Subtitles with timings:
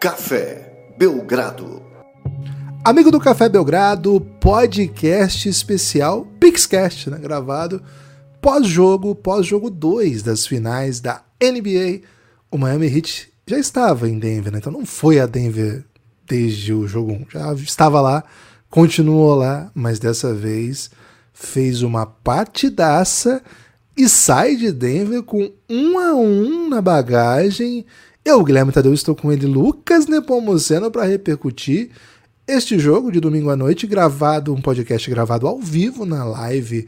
[0.00, 1.82] Café Belgrado.
[2.82, 7.18] Amigo do Café Belgrado, podcast especial Pixcast, né?
[7.18, 7.82] Gravado
[8.40, 12.00] pós-jogo, pós-jogo 2 das finais da NBA.
[12.50, 14.56] O Miami Heat já estava em Denver, né?
[14.56, 15.84] Então não foi a Denver
[16.26, 17.26] desde o jogo 1.
[17.30, 18.24] Já estava lá,
[18.70, 20.90] continuou lá, mas dessa vez
[21.34, 23.42] fez uma partidaça
[23.94, 27.84] e sai de Denver com um a um na bagagem.
[28.22, 31.90] Eu, Guilherme Tadeu, estou com ele, Lucas Nepomuceno, para repercutir
[32.46, 36.86] este jogo de domingo à noite, gravado, um podcast gravado ao vivo na live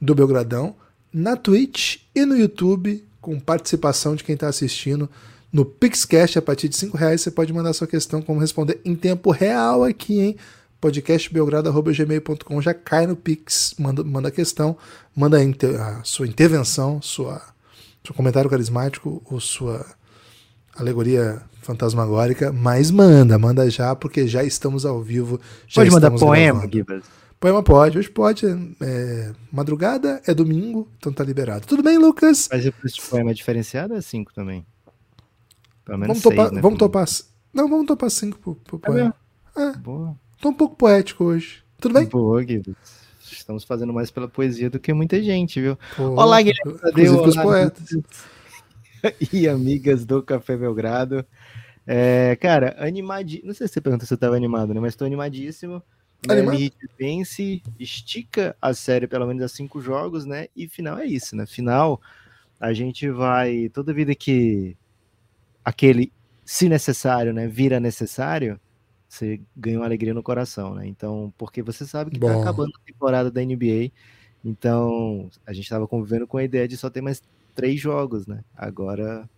[0.00, 0.74] do Belgradão,
[1.12, 5.08] na Twitch e no YouTube, com participação de quem está assistindo
[5.52, 6.38] no Pixcast.
[6.38, 9.84] A partir de 5 reais você pode mandar sua questão, como responder em tempo real
[9.84, 10.36] aqui, hein?
[10.80, 14.78] podcastbelgrado.gmail.com já cai no Pix, manda, manda a questão,
[15.14, 17.42] manda a, a sua intervenção, sua,
[18.02, 19.84] seu comentário carismático ou sua
[20.76, 25.40] alegoria fantasmagórica, mas manda, manda já, porque já estamos ao vivo.
[25.66, 27.04] Já pode mandar poema, Gibas?
[27.38, 28.46] Poema pode, hoje pode.
[28.82, 31.66] É, madrugada é domingo, então tá liberado.
[31.66, 32.48] Tudo bem, Lucas?
[32.52, 34.66] Mas o poema é diferenciado é 5 também?
[35.84, 36.60] Pelo menos vamos seis, topar, né?
[36.60, 37.06] Vamos topar.
[37.52, 39.14] Não, vamos topar 5 pro, pro é poema.
[39.56, 39.72] É.
[39.78, 40.14] Boa.
[40.40, 41.62] Tô um pouco poético hoje.
[41.80, 42.06] Tudo bem?
[42.06, 42.76] Boa, Guido.
[43.22, 45.78] Estamos fazendo mais pela poesia do que muita gente, viu?
[45.96, 47.14] Pô, Olá, Guilherme Tadeu.
[47.14, 47.88] Olá, os poetas.
[49.32, 51.24] e amigas do Café Belgrado.
[51.86, 53.48] É, cara, animadíssimo.
[53.48, 54.80] Não sei se você perguntou se eu tava animado, né?
[54.80, 55.82] Mas tô animadíssimo.
[56.28, 56.60] Animado?
[56.60, 60.48] Heat vence, estica a série pelo menos a cinco jogos, né?
[60.54, 61.46] E final é isso, né?
[61.46, 62.00] Final,
[62.60, 63.70] a gente vai.
[63.70, 64.76] Toda vida que
[65.64, 66.12] aquele,
[66.44, 68.60] se necessário, né, vira necessário,
[69.08, 70.86] você ganha uma alegria no coração, né?
[70.86, 72.34] Então, porque você sabe que tá Bom.
[72.34, 73.90] tá acabando a temporada da NBA,
[74.44, 78.44] então a gente estava convivendo com a ideia de só ter mais três jogos, né?
[78.56, 79.28] Agora,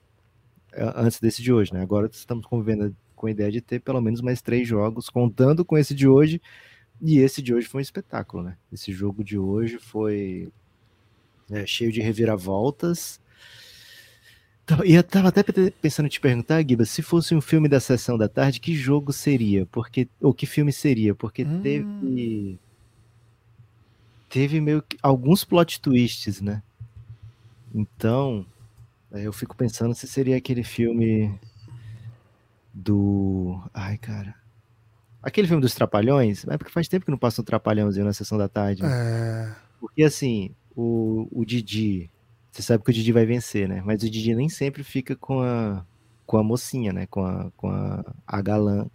[0.72, 1.82] é, antes desse de hoje, né?
[1.82, 5.78] Agora estamos convivendo com a ideia de ter pelo menos mais três jogos, contando com
[5.78, 6.40] esse de hoje,
[7.00, 8.56] e esse de hoje foi um espetáculo, né?
[8.72, 10.52] Esse jogo de hoje foi
[11.50, 13.20] é, cheio de reviravoltas,
[14.64, 17.80] então, e eu tava até pensando em te perguntar, Giba, se fosse um filme da
[17.80, 19.66] sessão da tarde, que jogo seria?
[19.66, 21.14] Porque ou que filme seria?
[21.14, 21.60] Porque hum.
[21.60, 22.58] teve
[24.28, 26.62] teve meio que alguns plot twists, né?
[27.74, 28.44] Então,
[29.10, 31.38] eu fico pensando se seria aquele filme
[32.72, 34.34] do, ai, cara,
[35.22, 38.36] aquele filme dos Trapalhões, é porque faz tempo que não passa um Trapalhãozinho na sessão
[38.36, 38.82] da tarde.
[38.84, 39.54] É...
[39.80, 42.10] Porque assim, o, o Didi,
[42.50, 43.82] você sabe que o Didi vai vencer, né?
[43.84, 45.84] Mas o Didi nem sempre fica com a,
[46.26, 47.06] com a mocinha, né?
[47.06, 48.86] Com a, com a, a galã,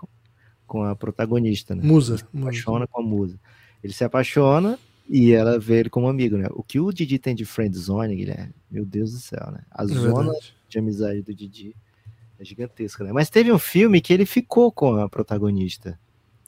[0.65, 1.83] com a protagonista, né?
[1.83, 2.13] Musa.
[2.13, 2.87] Ele se apaixona musa.
[2.91, 3.39] com a musa.
[3.83, 4.79] Ele se apaixona
[5.09, 6.47] e ela vê ele como amigo, né?
[6.51, 8.53] O que o Didi tem de friend zone, Guilherme?
[8.69, 9.61] Meu Deus do céu, né?
[9.71, 10.55] A é zona verdade.
[10.67, 11.75] de amizade do Didi
[12.39, 13.11] é gigantesca, né?
[13.11, 15.99] Mas teve um filme que ele ficou com a protagonista.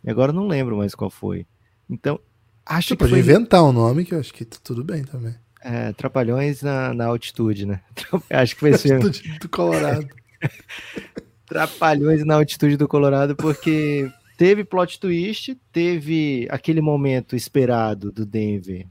[0.03, 1.45] E agora não lembro mais qual foi.
[1.89, 2.19] Então,
[2.65, 3.19] acho Você que pode foi...
[3.19, 5.35] inventar um nome que eu acho que tudo bem também.
[5.61, 7.81] É, Trapalhões na, na altitude, né?
[8.29, 10.07] Acho que foi esse Altitude do Colorado.
[11.45, 18.85] Trapalhões na altitude do Colorado, porque teve plot twist, teve aquele momento esperado do Denver,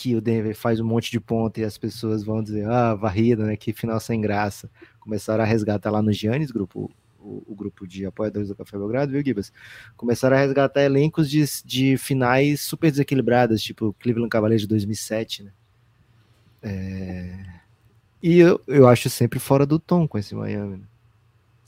[0.00, 3.44] que o Denver faz um monte de ponta e as pessoas vão dizer, ah, varrida,
[3.44, 3.54] né?
[3.54, 4.70] Que final sem graça.
[4.98, 9.12] Começaram a resgatar lá no Giannis, grupo, o, o, grupo de apoiadores do Café Belgrado,
[9.12, 9.52] viu, Gibas?
[9.98, 15.52] Começaram a resgatar elencos de, de finais super desequilibradas, tipo Cleveland Cavaliers de 2007, né?
[16.62, 17.44] É...
[18.22, 20.78] E eu, eu acho sempre fora do tom com esse Miami.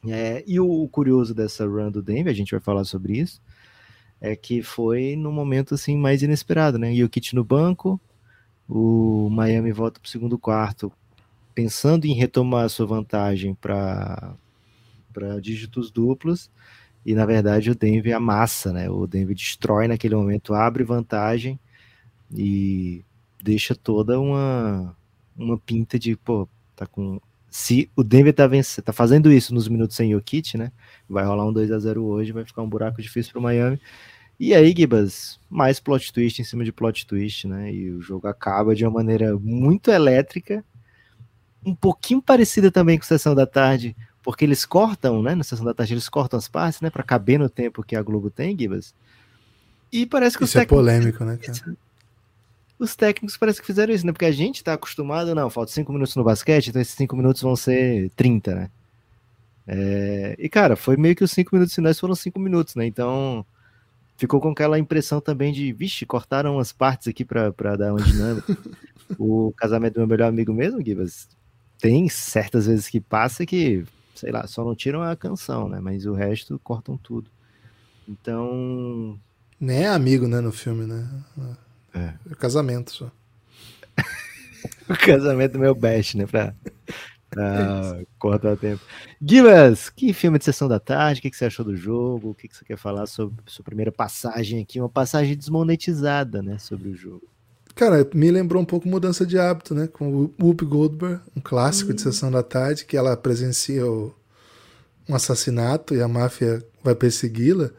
[0.03, 0.39] Né?
[0.39, 3.43] É, e o, curioso dessa run do Denver, a gente vai falar sobre isso,
[4.23, 6.95] é que foi no momento assim mais inesperado, né?
[6.95, 8.01] E o Kit no banco,
[8.75, 10.91] o Miami volta para o segundo quarto,
[11.55, 14.35] pensando em retomar a sua vantagem para
[15.13, 16.51] para dígitos duplos,
[17.05, 18.89] e na verdade o Denver amassa, né?
[18.89, 21.61] O Denver destrói naquele momento, abre vantagem
[22.35, 23.05] e
[23.43, 24.97] deixa toda uma,
[25.37, 27.21] uma pinta de, pô, tá com.
[27.51, 30.73] Se o Denver tá, vencendo, tá fazendo isso nos minutos sem Jokic, né?
[31.07, 33.79] Vai rolar um 2 a 0 hoje, vai ficar um buraco difícil pro Miami.
[34.45, 37.73] E aí, Gibas, mais plot twist em cima de plot twist, né?
[37.73, 40.65] E o jogo acaba de uma maneira muito elétrica,
[41.65, 45.37] um pouquinho parecida também com a Sessão da Tarde, porque eles cortam, né?
[45.37, 46.91] Na Sessão da Tarde eles cortam as partes, né?
[46.91, 48.93] Para caber no tempo que a Globo tem, Gibas.
[49.93, 51.77] E parece que Isso é polêmico, né, cara?
[52.81, 54.11] os técnicos parece que fizeram isso, né?
[54.11, 57.43] Porque a gente tá acostumado, não, falta cinco minutos no basquete, então esses cinco minutos
[57.43, 58.71] vão ser 30, né?
[59.69, 60.35] É...
[60.37, 62.85] E, cara, foi meio que os cinco minutos finais foram cinco minutos, né?
[62.85, 63.47] Então
[64.17, 68.57] ficou com aquela impressão também de, vixe, cortaram as partes aqui para dar uma dinâmica.
[69.19, 71.29] o casamento do meu melhor amigo mesmo, Gibas,
[71.79, 73.85] tem certas vezes que passa que
[74.23, 75.81] sei lá, só não tiram a canção, né?
[75.81, 77.29] Mas o resto cortam tudo.
[78.09, 79.19] Então.
[79.59, 81.09] Nem é amigo, né, no filme, né?
[81.93, 82.15] É.
[82.31, 83.11] É casamento só.
[84.89, 86.27] o casamento é meu best, né?
[86.27, 86.55] Pra,
[87.33, 88.83] pra cortar o tempo.
[89.21, 91.19] Givas, que filme de sessão da tarde?
[91.19, 92.31] O que, que você achou do jogo?
[92.31, 94.79] O que, que você quer falar sobre sua primeira passagem aqui?
[94.79, 96.59] Uma passagem desmonetizada, né?
[96.59, 97.27] Sobre o jogo.
[97.75, 99.87] Cara, me lembrou um pouco mudança de hábito, né?
[99.87, 104.15] Com o Whoopi Goldberg, um clássico de sessão da tarde, que ela presencia o,
[105.09, 107.71] um assassinato e a máfia vai persegui-la.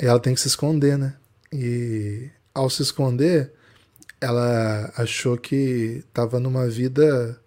[0.00, 1.14] E ela tem que se esconder, né?
[1.52, 3.52] E ao se esconder,
[4.18, 7.38] ela achou que estava numa vida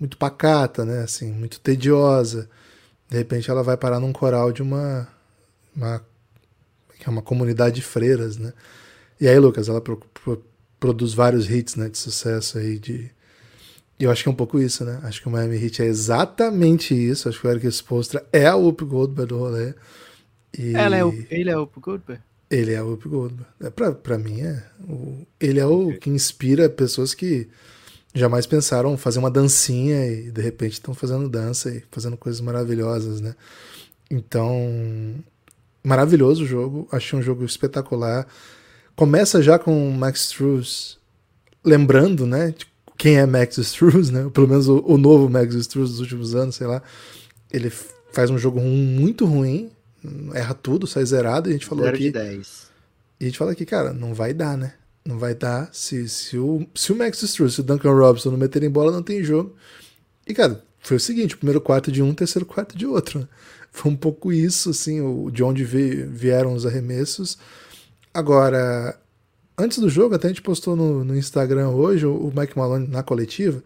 [0.00, 1.02] muito pacata, né?
[1.02, 2.48] Assim, muito tediosa.
[3.08, 5.06] De repente ela vai parar num coral de uma,
[5.76, 6.02] uma
[6.98, 8.52] que é uma comunidade de freiras, né?
[9.20, 10.42] E aí, Lucas, ela pro, pro,
[10.78, 13.10] produz vários hits, né, de sucesso aí de
[14.00, 14.98] e eu acho que é um pouco isso, né?
[15.02, 17.28] Acho que o Miami Heat é exatamente isso.
[17.28, 19.74] Acho que o Eric Spolstra é a Whoop Goldberg do rolê.
[20.58, 20.74] E...
[20.74, 22.22] Ela é o, ele é o Whoop Goldberg?
[22.50, 23.46] Ele é o Whoop Goldberg.
[23.60, 24.64] É, pra, pra mim, é.
[24.88, 27.46] O, ele é o que inspira pessoas que
[28.14, 33.20] jamais pensaram fazer uma dancinha e de repente estão fazendo dança e fazendo coisas maravilhosas,
[33.20, 33.34] né?
[34.10, 35.14] Então,
[35.82, 36.88] maravilhoso o jogo.
[36.90, 38.26] Achei um jogo espetacular.
[38.96, 40.98] Começa já com o Max Struz
[41.64, 42.54] lembrando, né?
[42.96, 44.28] Quem é Max Struz, né?
[44.32, 46.82] Pelo menos o, o novo Max Struz dos últimos anos, sei lá.
[47.52, 47.70] Ele
[48.12, 49.70] faz um jogo muito ruim,
[50.34, 51.48] erra tudo, sai zerado.
[51.48, 52.06] E a gente falou Zero aqui.
[52.06, 52.70] De 10.
[53.20, 54.74] E a gente fala aqui, cara, não vai dar, né?
[55.04, 55.68] Não vai dar.
[55.72, 59.02] Se, se, o, se o Max Struz, se o Duncan Robinson não meterem bola, não
[59.02, 59.54] tem jogo.
[60.26, 63.20] E, cara, foi o seguinte: primeiro quarto de um, terceiro quarto de outro.
[63.20, 63.28] Né?
[63.72, 67.38] Foi um pouco isso, assim, o, de onde vieram os arremessos.
[68.12, 68.98] Agora,
[69.56, 73.04] antes do jogo, até a gente postou no, no Instagram hoje, o, Mike Malone, na
[73.04, 73.62] coletiva,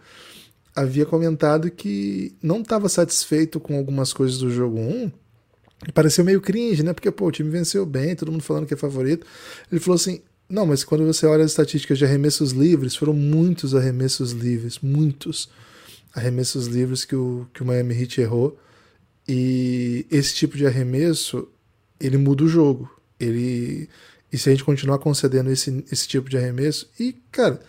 [0.77, 5.11] havia comentado que não estava satisfeito com algumas coisas do jogo 1.
[5.89, 6.93] E pareceu meio cringe, né?
[6.93, 9.27] Porque, pô, o time venceu bem, todo mundo falando que é favorito.
[9.71, 10.21] Ele falou assim:
[10.55, 15.49] não, mas quando você olha as estatísticas de arremessos livres, foram muitos arremessos livres, muitos
[16.15, 18.59] arremessos livres que o, que o Miami Heat errou.
[19.27, 21.49] E esse tipo de arremesso,
[21.99, 22.89] ele muda o jogo.
[23.19, 23.89] Ele
[24.33, 27.61] e se a gente continuar concedendo esse, esse tipo de arremesso, e, cara,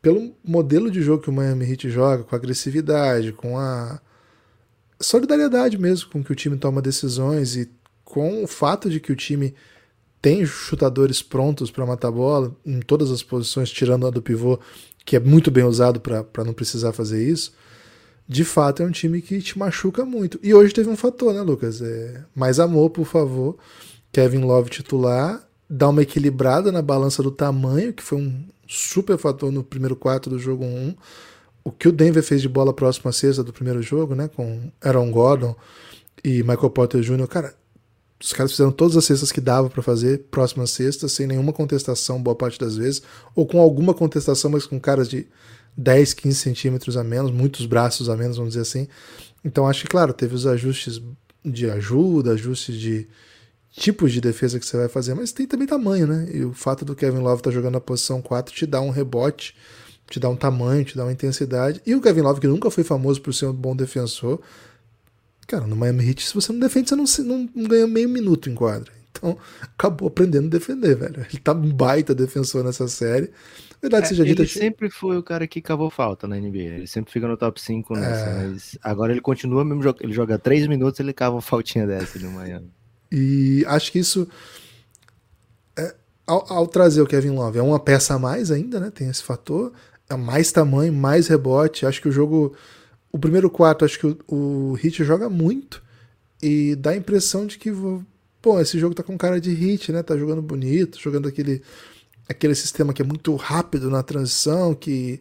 [0.00, 4.00] pelo modelo de jogo que o Miami Heat joga, com a agressividade, com a
[4.98, 7.70] solidariedade mesmo com que o time toma decisões e
[8.02, 9.54] com o fato de que o time
[10.20, 14.58] tem chutadores prontos para matar a bola em todas as posições, tirando a do pivô,
[15.04, 17.52] que é muito bem usado para não precisar fazer isso.
[18.28, 20.38] De fato, é um time que te machuca muito.
[20.42, 21.82] E hoje teve um fator, né, Lucas?
[21.82, 23.56] É, mais amor, por favor.
[24.12, 29.52] Kevin Love titular dar uma equilibrada na balança do tamanho, que foi um super fator
[29.52, 30.94] no primeiro quarto do jogo 1.
[31.62, 34.72] O que o Denver fez de bola próxima à sexta do primeiro jogo, né, com
[34.80, 35.54] Aaron Gordon
[36.24, 37.54] e Michael Porter Jr., cara,
[38.22, 42.22] os caras fizeram todas as cestas que dava para fazer próxima sexta, sem nenhuma contestação,
[42.22, 43.02] boa parte das vezes,
[43.34, 45.26] ou com alguma contestação, mas com caras de
[45.76, 48.86] 10, 15 centímetros a menos, muitos braços a menos, vamos dizer assim.
[49.44, 51.00] Então acho que, claro, teve os ajustes
[51.42, 53.08] de ajuda, ajustes de,
[53.70, 56.28] tipos de defesa que você vai fazer, mas tem também tamanho, né?
[56.32, 58.90] E o fato do Kevin Love estar tá jogando na posição 4 te dá um
[58.90, 59.54] rebote,
[60.08, 61.80] te dá um tamanho, te dá uma intensidade.
[61.86, 64.40] E o Kevin Love, que nunca foi famoso por ser um bom defensor,
[65.50, 68.54] cara, no Miami Heat, se você não defende, você não, não ganha meio minuto em
[68.54, 68.92] quadra.
[69.10, 71.26] Então, acabou aprendendo a defender, velho.
[71.28, 73.30] Ele tá um baita defensor nessa série.
[73.82, 74.42] Verdade é, seja dita.
[74.42, 76.58] Ele sempre foi o cara que cavou falta na NBA.
[76.58, 78.26] Ele sempre fica no top 5 nessa.
[78.26, 78.46] É...
[78.46, 79.82] Mas agora ele continua mesmo.
[80.00, 82.70] Ele joga 3 minutos ele cava uma faltinha dessa no Miami.
[83.10, 84.28] E acho que isso,
[85.76, 85.94] é,
[86.26, 88.90] ao, ao, trazer o Kevin Love, é uma peça a mais ainda, né?
[88.90, 89.72] Tem esse fator.
[90.08, 91.86] É mais tamanho, mais rebote.
[91.86, 92.54] Acho que o jogo.
[93.12, 95.82] O primeiro quarto, acho que o, o Hit joga muito.
[96.42, 97.70] E dá a impressão de que,
[98.40, 100.02] pô, esse jogo tá com cara de hit, né?
[100.02, 101.62] Tá jogando bonito, jogando aquele,
[102.28, 105.20] aquele sistema que é muito rápido na transição, que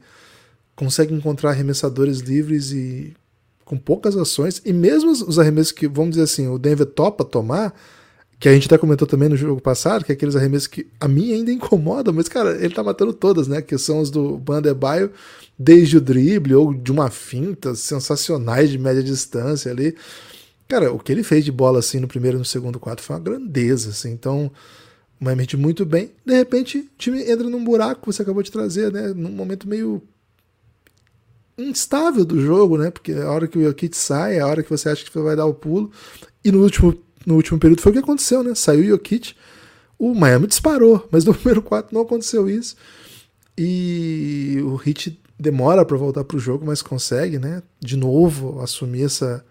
[0.75, 3.13] consegue encontrar arremessadores livres e
[3.65, 7.79] com poucas ações, e mesmo os arremessos que, vamos dizer assim, o Denver topa tomar,
[8.39, 11.09] que a gente até comentou também no jogo passado, que é aqueles arremessos que a
[11.09, 13.61] mim ainda incomodam, mas, cara, ele tá matando todas, né?
[13.61, 15.11] Que são os do Bandebaio,
[15.57, 19.93] desde o drible ou de uma finta, sensacionais de média distância ali.
[20.69, 23.17] Cara, o que ele fez de bola assim no primeiro e no segundo quarto foi
[23.17, 24.11] uma grandeza, assim.
[24.11, 24.49] Então,
[25.19, 26.11] o Miami muito bem.
[26.25, 29.09] De repente, o time entra num buraco que você acabou de trazer, né?
[29.13, 30.01] Num momento meio
[31.57, 32.89] instável do jogo, né?
[32.89, 35.35] Porque a hora que o Jokic sai, é a hora que você acha que vai
[35.35, 35.91] dar o pulo.
[36.41, 38.55] E no último, no último período foi o que aconteceu, né?
[38.55, 39.33] Saiu o Jokic,
[39.97, 42.75] o Miami disparou, mas no primeiro quarto não aconteceu isso.
[43.57, 47.61] E o Heat demora para voltar para o jogo, mas consegue, né?
[47.79, 49.43] De novo assumir essa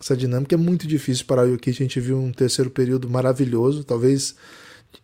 [0.00, 0.54] essa dinâmica.
[0.54, 1.70] É muito difícil parar o Jokic.
[1.70, 3.84] A gente viu um terceiro período maravilhoso.
[3.84, 4.34] Talvez.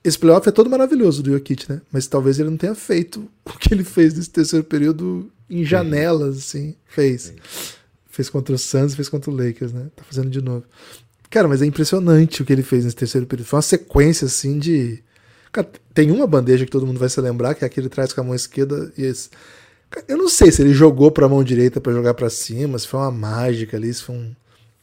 [0.03, 1.83] Esse playoff é todo maravilhoso do Jokic, né?
[1.93, 6.39] Mas talvez ele não tenha feito o que ele fez nesse terceiro período em janelas,
[6.39, 6.75] assim.
[6.87, 7.33] Fez.
[8.09, 9.89] Fez contra o Suns, fez contra o Lakers, né?
[9.95, 10.65] Tá fazendo de novo.
[11.31, 13.47] Cara, mas é impressionante o que ele fez nesse terceiro período.
[13.47, 15.03] Foi uma sequência, assim, de.
[15.53, 18.21] Cara, tem uma bandeja que todo mundo vai se lembrar, que é aquele traz com
[18.21, 19.31] a mão esquerda e esse.
[20.09, 23.01] Eu não sei se ele jogou pra mão direita para jogar para cima, se foi
[23.01, 24.35] uma mágica ali, se foi um,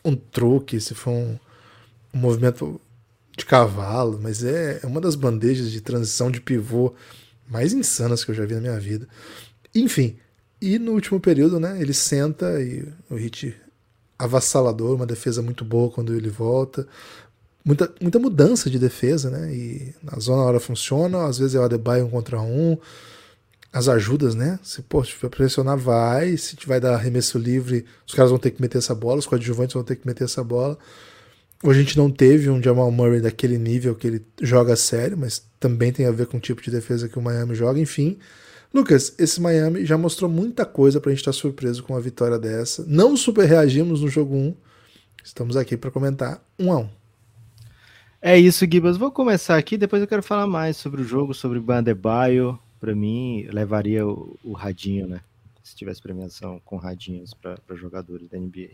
[0.06, 1.38] um truque, se foi um,
[2.14, 2.80] um movimento
[3.38, 6.94] de cavalo, mas é, é uma das bandejas de transição de pivô
[7.50, 9.08] mais insanas que eu já vi na minha vida.
[9.76, 10.18] Enfim,
[10.62, 13.56] e no último período, né, ele senta e o Hit
[14.18, 16.88] avassalador, uma defesa muito boa quando ele volta.
[17.66, 19.54] Muita, muita mudança de defesa, né?
[19.54, 22.78] E na zona hora funciona, às vezes é o Adebayo um contra um.
[23.72, 24.60] As ajudas, né?
[24.62, 26.38] Se pô, se pressionar, vai.
[26.38, 29.74] Se vai dar arremesso livre, os caras vão ter que meter essa bola, os coadjuvantes
[29.74, 30.78] vão ter que meter essa bola.
[31.64, 35.42] Hoje a gente não teve um Jamal Murray daquele nível que ele joga sério, mas
[35.62, 38.20] também tem a ver com o tipo de defesa que o Miami joga, enfim.
[38.74, 42.40] Lucas, esse Miami já mostrou muita coisa pra gente estar tá surpreso com uma vitória
[42.40, 42.84] dessa.
[42.88, 44.56] Não super reagimos no jogo 1.
[45.24, 46.90] Estamos aqui para comentar um a um.
[48.20, 48.98] É isso, Gibas.
[48.98, 52.58] Vou começar aqui, depois eu quero falar mais sobre o jogo, sobre o Bandebaio.
[52.80, 55.22] Para mim, levaria o, o, radinho, né?
[55.64, 58.72] Se tivesse premiação com radinhos para jogadores da NBA.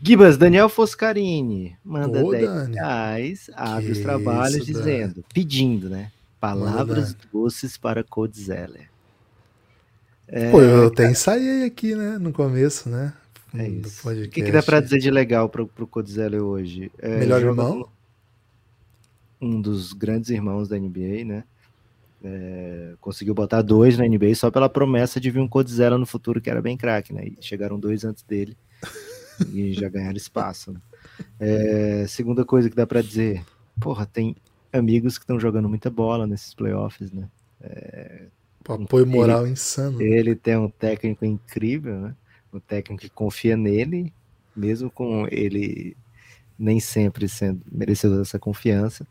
[0.00, 2.74] Gibas, Daniel Foscarini manda Ô, 10 Dani.
[2.74, 5.26] reais, abre que os trabalhos isso, dizendo, Dani.
[5.32, 6.10] pedindo, né?
[6.40, 8.93] Palavras doces para Code Zeller.
[10.28, 12.18] É, Pô, eu até ensaiei aqui, né?
[12.18, 13.12] No começo, né?
[13.56, 14.08] É isso.
[14.08, 16.90] O que, que dá pra dizer de legal pro, pro Codzelli hoje?
[16.98, 17.88] É, Melhor irmão?
[19.40, 21.44] Um dos grandes irmãos da NBA, né?
[22.24, 26.40] É, conseguiu botar dois na NBA só pela promessa de vir um Codzelli no futuro
[26.40, 27.26] que era bem craque, né?
[27.26, 28.56] E chegaram dois antes dele
[29.52, 30.72] e já ganharam espaço.
[30.72, 30.80] Né?
[31.38, 33.44] É, segunda coisa que dá para dizer,
[33.80, 34.34] porra, tem
[34.72, 37.28] amigos que estão jogando muita bola nesses playoffs, né?
[37.60, 38.22] É,
[38.72, 40.00] apoio moral ele, insano.
[40.00, 42.14] Ele tem um técnico incrível, né?
[42.52, 44.12] Um técnico que confia nele,
[44.56, 45.96] mesmo com ele
[46.58, 49.06] nem sempre sendo merecedor dessa confiança.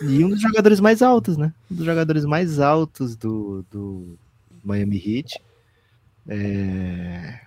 [0.00, 1.52] E um dos jogadores mais altos, né?
[1.70, 4.18] Um dos jogadores mais altos do, do
[4.62, 5.40] Miami Heat.
[6.28, 7.40] É...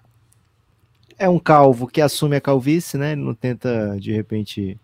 [1.17, 3.11] é um calvo que assume a calvície, né?
[3.11, 4.79] Ele não tenta, de repente,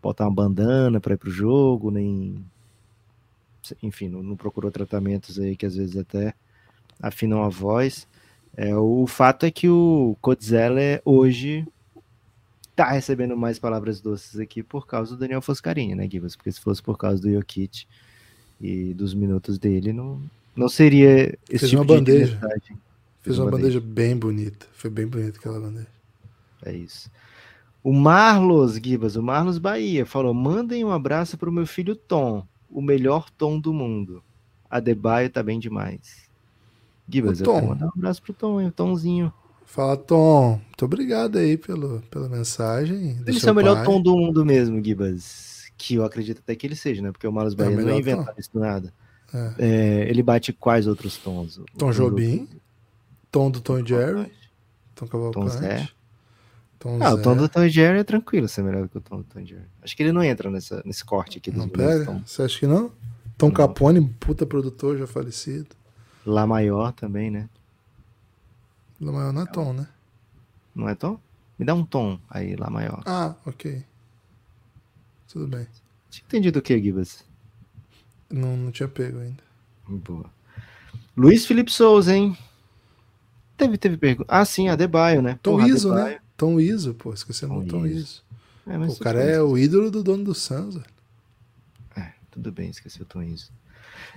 [0.00, 2.44] botar uma bandana para ir pro jogo, nem
[3.82, 6.34] enfim, não, não, procurou tratamentos aí que às vezes até
[7.00, 8.06] afinam a voz.
[8.56, 11.66] É, o fato é que o Codzeller hoje
[12.74, 16.36] tá recebendo mais palavras doces aqui por causa do Daniel Foscarini, né, Gibas?
[16.36, 17.86] Porque se fosse por causa do Jokic
[18.60, 20.20] e dos minutos dele, não,
[20.54, 22.38] não seria esse Fez tipo uma bandeja.
[22.38, 22.78] Fez,
[23.22, 23.80] Fez uma, uma bandeja.
[23.80, 24.66] bandeja bem bonita.
[24.72, 25.88] Foi bem bonita aquela bandeja.
[26.64, 27.10] É isso.
[27.82, 32.46] O Marlos Gibas, o Marlos Bahia, falou: mandem um abraço para o meu filho Tom
[32.70, 34.22] o melhor tom do mundo.
[34.68, 36.26] Adebayo tá bem demais.
[37.08, 38.68] Gibas, eu quero mandar um abraço pro Tom, hein?
[38.68, 39.32] o Tomzinho.
[39.64, 40.60] Fala, Tom.
[40.66, 43.18] Muito obrigado aí pelo, pela mensagem.
[43.26, 45.70] Ele é o melhor tom do mundo mesmo, Gibas.
[45.76, 47.12] Que eu acredito até que ele seja, né?
[47.12, 48.92] Porque o Marlos Bahia é não inventou isso do nada.
[49.34, 49.54] É.
[49.58, 51.60] É, ele bate quais outros tons?
[51.76, 52.48] Tom Jobim,
[53.30, 54.32] tom do Tom Jerry,
[54.94, 55.52] Tom Cavalcante.
[55.52, 55.88] Tom Zé.
[56.78, 57.14] Tom ah, Zé.
[57.14, 59.66] o tom do Tom Jerry é tranquilo ser melhor que o tom do Tom Jerry.
[59.82, 61.50] Acho que ele não entra nessa, nesse corte aqui.
[61.50, 62.22] Não pega?
[62.24, 62.90] Você acha que não?
[63.38, 63.54] Tom não.
[63.54, 65.68] Capone, puta produtor já falecido.
[66.24, 67.48] Lá Maior também, né?
[69.00, 69.88] Lá Maior não é Tom, né?
[70.74, 71.18] Não é Tom?
[71.58, 73.02] Me dá um tom aí, Lá Maior.
[73.06, 73.82] Ah, ok.
[75.28, 75.66] Tudo bem.
[76.10, 77.24] Tinha entendido o que, Gibas?
[78.30, 79.42] Não, não tinha pego ainda.
[79.88, 80.26] Boa.
[81.16, 82.36] Luiz Felipe Souza, hein?
[83.56, 84.26] Teve, teve pergunta.
[84.28, 85.38] Ah, sim, Adebayo, né?
[85.42, 86.18] Tom Porra, Iso, né?
[86.36, 88.22] Tom Iso, pô, esqueci o Tom Iso.
[88.66, 90.84] É, o cara é o ídolo do dono do velho.
[91.96, 93.50] É, tudo bem, esqueci o Tom Iso.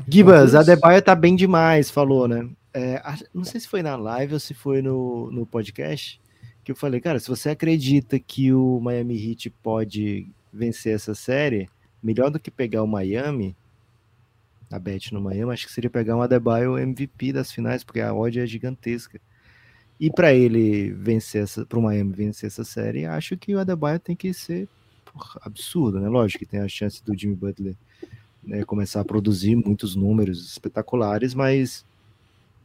[0.07, 2.49] Gibas, Adebayo tá bem demais, falou, né?
[2.73, 3.01] É,
[3.33, 6.19] não sei se foi na live ou se foi no, no podcast,
[6.63, 11.69] que eu falei, cara, se você acredita que o Miami Heat pode vencer essa série,
[12.01, 13.55] melhor do que pegar o Miami,
[14.71, 18.13] a bet no Miami, acho que seria pegar um Adebayo MVP das finais, porque a
[18.13, 19.19] odd é gigantesca.
[19.99, 23.99] E para ele vencer essa, para o Miami vencer essa série, acho que o Adebayo
[23.99, 24.67] tem que ser
[25.11, 26.07] porra, absurdo, né?
[26.07, 27.75] Lógico que tem a chance do Jimmy Butler
[28.41, 31.85] né, começar a produzir muitos números espetaculares, mas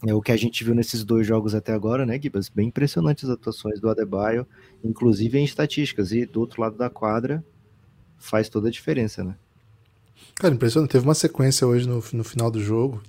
[0.06, 2.48] é o que a gente viu nesses dois jogos até agora, né, Gibas?
[2.48, 4.46] Bem impressionantes as atuações do Adebayo,
[4.84, 6.12] inclusive em estatísticas.
[6.12, 7.44] E do outro lado da quadra
[8.16, 9.34] faz toda a diferença, né?
[10.36, 10.90] Cara, impressionante.
[10.90, 13.02] Teve uma sequência hoje no, no final do jogo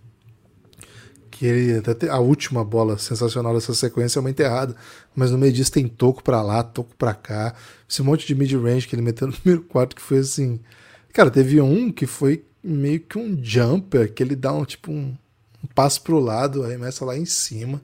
[1.35, 4.73] que ele, até a última bola sensacional dessa sequência é uma enterrada,
[5.13, 7.53] mas no meio disso tem toco para lá, toco para cá,
[7.89, 10.61] esse monte de mid-range que ele meteu no primeiro quarto que foi assim.
[11.11, 15.13] Cara, teve um que foi meio que um jumper, que ele dá um tipo um,
[15.61, 17.81] um passo pro lado, arremessa lá em cima.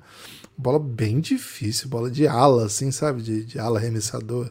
[0.58, 3.22] Bola bem difícil, bola de ala, assim, sabe?
[3.22, 4.50] De, de ala arremessador.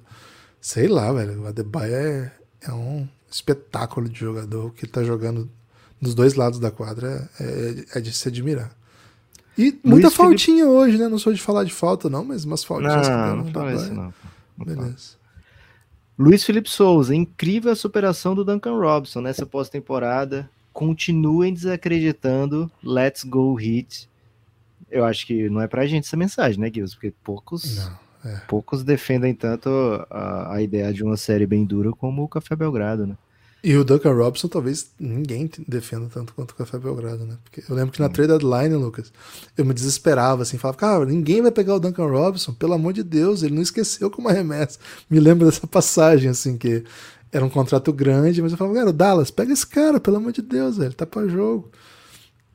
[0.61, 1.41] Sei lá, velho.
[1.41, 5.49] O Adebayo é, é um espetáculo de jogador que ele tá jogando
[6.03, 7.31] dos dois lados da quadra.
[7.41, 8.79] É, é de se admirar.
[9.61, 10.79] E muita Luiz faltinha Felipe...
[10.79, 11.09] hoje, né?
[11.09, 13.37] Não sou de falar de falta, não, mas umas faltinhas não, que deram.
[13.37, 14.15] Não, não, isso, não.
[14.57, 15.21] Beleza.
[16.19, 20.49] Luiz Felipe Souza, incrível a superação do Duncan Robson nessa pós-temporada.
[20.73, 22.71] Continuem desacreditando.
[22.83, 24.09] Let's go hit.
[24.91, 26.95] Eu acho que não é pra gente essa mensagem, né, Guilherme?
[26.95, 27.87] Porque poucos,
[28.25, 28.41] não, é.
[28.49, 29.69] poucos defendem tanto
[30.11, 33.17] a, a ideia de uma série bem dura como o Café Belgrado, né?
[33.63, 37.37] E o Duncan Robson, talvez ninguém defenda tanto quanto o Café Belgrado, né?
[37.45, 38.11] Porque eu lembro que na hum.
[38.11, 39.13] trade deadline, Lucas,
[39.57, 43.03] eu me desesperava, assim, falava, cara, ninguém vai pegar o Duncan Robson, pelo amor de
[43.03, 44.79] Deus, ele não esqueceu como arremessa.
[45.11, 46.85] Me lembro dessa passagem, assim, que
[47.31, 50.43] era um contrato grande, mas eu falava, cara, Dallas, pega esse cara, pelo amor de
[50.43, 51.71] Deus, ele tá pra jogo.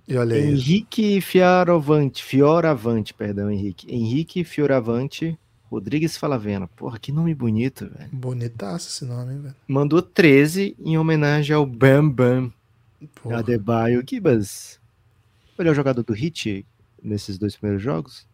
[0.07, 0.50] E olha aí.
[0.50, 3.91] Henrique Fioravante, Fioravante, perdão, Henrique.
[3.93, 5.38] Henrique Fioravante
[5.69, 6.67] Rodrigues Falavena.
[6.67, 8.10] Porra, que nome bonito, velho.
[8.12, 9.55] Bonitaço esse nome, hein, velho.
[9.67, 12.51] Mandou 13 em homenagem ao Bam Bam
[13.15, 13.39] Porra.
[13.39, 14.79] Adebayo Gibas.
[15.57, 16.65] Melhor jogador do Hit
[17.01, 18.25] nesses dois primeiros jogos?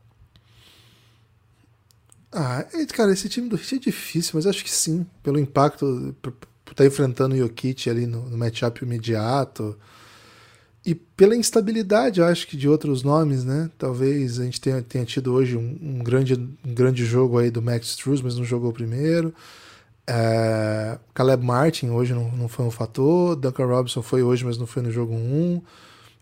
[2.32, 5.06] Ah, é, cara, esse time do Hit é difícil, mas acho que sim.
[5.22, 9.78] Pelo impacto, por estar tá enfrentando o Jokic ali no, no matchup imediato
[10.84, 13.70] e pela instabilidade, eu acho que de outros nomes, né?
[13.78, 17.62] Talvez a gente tenha, tenha tido hoje um, um, grande, um grande jogo aí do
[17.62, 19.34] Max Struz, mas não jogou primeiro.
[20.08, 23.36] É, Caleb Martin hoje não, não foi um fator.
[23.36, 25.62] Duncan Robinson foi hoje, mas não foi no jogo 1.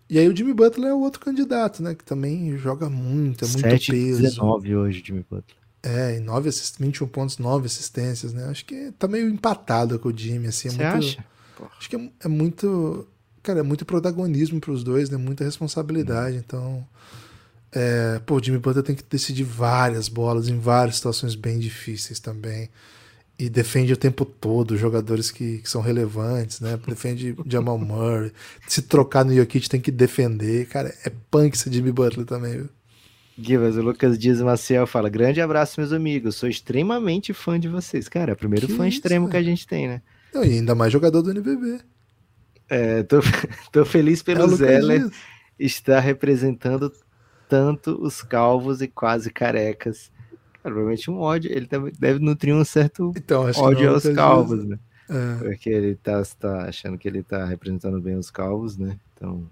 [0.10, 1.96] E aí o Jimmy Butler é o outro candidato, né?
[1.96, 4.22] Que também joga muito, é muito 7, peso.
[4.22, 5.58] 19 hoje, Jimmy Butler.
[5.82, 8.45] É, e 9 assist, 21 pontos, 9 assistências, né?
[8.50, 10.67] Acho que tá meio empatado com o Jimmy, assim.
[10.67, 11.26] É Você muito, acha?
[11.78, 13.08] Acho que é, é muito
[13.50, 15.18] cara, é muito protagonismo para os dois, né?
[15.18, 16.38] Muita responsabilidade.
[16.38, 16.86] Então,
[17.72, 22.20] é, pô, o Jimmy Butler tem que decidir várias bolas em várias situações bem difíceis
[22.20, 22.70] também.
[23.40, 26.78] E defende o tempo todo jogadores que, que são relevantes, né?
[26.86, 28.32] Defende Jamal Murray.
[28.68, 30.68] Se trocar no Jokic tem que defender.
[30.68, 32.70] Cara, é punk esse Jimmy Butler também, viu?
[33.42, 36.36] Givas, o Lucas Dias Maciel fala: Grande abraço, meus amigos.
[36.36, 38.10] Sou extremamente fã de vocês.
[38.10, 39.32] Cara, é o primeiro que fã isso, extremo né?
[39.32, 40.02] que a gente tem, né?
[40.34, 41.80] Não, e ainda mais jogador do NBB.
[42.69, 43.19] É, tô,
[43.71, 45.10] tô feliz pelo é Zeller
[45.58, 46.91] estar representando
[47.47, 50.12] tanto os calvos e quase carecas.
[50.62, 54.77] Provavelmente um ódio, ele deve nutrir um certo então, ódio aos calvos, né?
[55.10, 55.43] É.
[55.43, 58.99] Porque ele tá, tá achando que ele tá representando bem os calvos, né?
[59.15, 59.49] Então.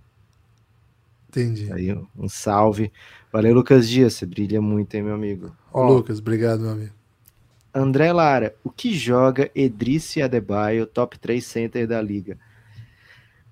[1.30, 1.72] Entendi.
[1.74, 2.92] Aí um salve.
[3.34, 4.14] Valeu, Lucas Dias.
[4.14, 5.56] Você brilha muito, hein, meu amigo?
[5.74, 6.94] Ó, Lucas, obrigado, meu amigo.
[7.74, 12.38] André Lara, o que joga Edrice Adebayo, top 3 center da liga?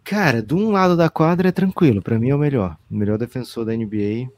[0.06, 2.78] Cara, de um lado da quadra é tranquilo, para mim é o melhor.
[2.92, 4.30] O melhor defensor da NBA.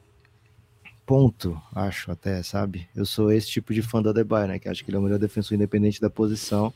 [1.06, 2.88] Ponto, acho até, sabe?
[2.96, 4.60] Eu sou esse tipo de fã do Adebayo, né?
[4.60, 6.74] Que acho que ele é o melhor defensor independente da posição.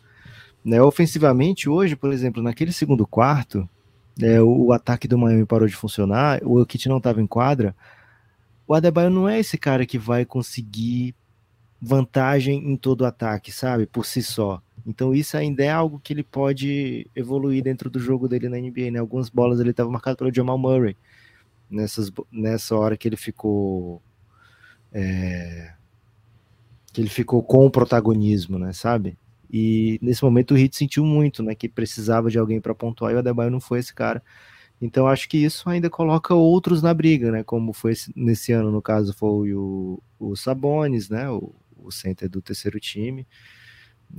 [0.64, 3.68] Né, ofensivamente, hoje, por exemplo, naquele segundo quarto,
[4.22, 7.74] é, o, o, ataque do Miami parou de funcionar, o Kit não estava em quadra.
[8.68, 11.16] O Adebayo não é esse cara que vai conseguir
[11.82, 13.86] vantagem em todo ataque, sabe?
[13.86, 14.62] Por si só.
[14.86, 18.92] Então isso ainda é algo que ele pode evoluir dentro do jogo dele na NBA,
[18.92, 19.00] né?
[19.00, 20.98] Algumas bolas ele estava marcado pelo Jamal Murray
[21.70, 24.02] nessas, nessa hora que ele ficou
[24.92, 25.74] é,
[26.92, 28.74] que ele ficou com o protagonismo, né?
[28.74, 29.18] Sabe?
[29.52, 31.56] E nesse momento o Heat sentiu muito, né?
[31.56, 34.22] Que precisava de alguém para pontuar e o Adebayo não foi esse cara.
[34.82, 37.44] Então acho que isso ainda coloca outros na briga, né?
[37.44, 41.30] Como foi nesse ano, no caso foi o, o Sabonis, né?
[41.30, 43.28] O, o center do terceiro time.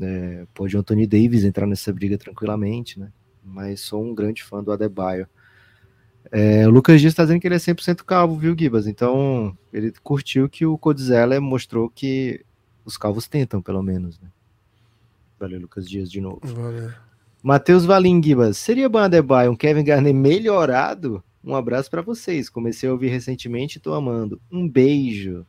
[0.01, 3.13] É, pode o Anthony Davis entrar nessa briga tranquilamente, né?
[3.45, 5.27] Mas sou um grande fã do Adebayo.
[6.31, 8.87] É, o Lucas Dias está dizendo que ele é 100% calvo, viu, Gibas?
[8.87, 12.45] Então, ele curtiu que o Codizella mostrou que
[12.85, 14.29] os calvos tentam, pelo menos, né?
[15.39, 16.41] Valeu, Lucas Dias, de novo.
[16.43, 16.91] Valeu.
[17.43, 18.57] Matheus Valim, Gibas.
[18.57, 21.23] Seria bom Adebayo um Kevin Garnett melhorado?
[21.45, 22.49] Um abraço para vocês.
[22.49, 24.41] Comecei a ouvir recentemente e tô amando.
[24.51, 25.45] Um beijo.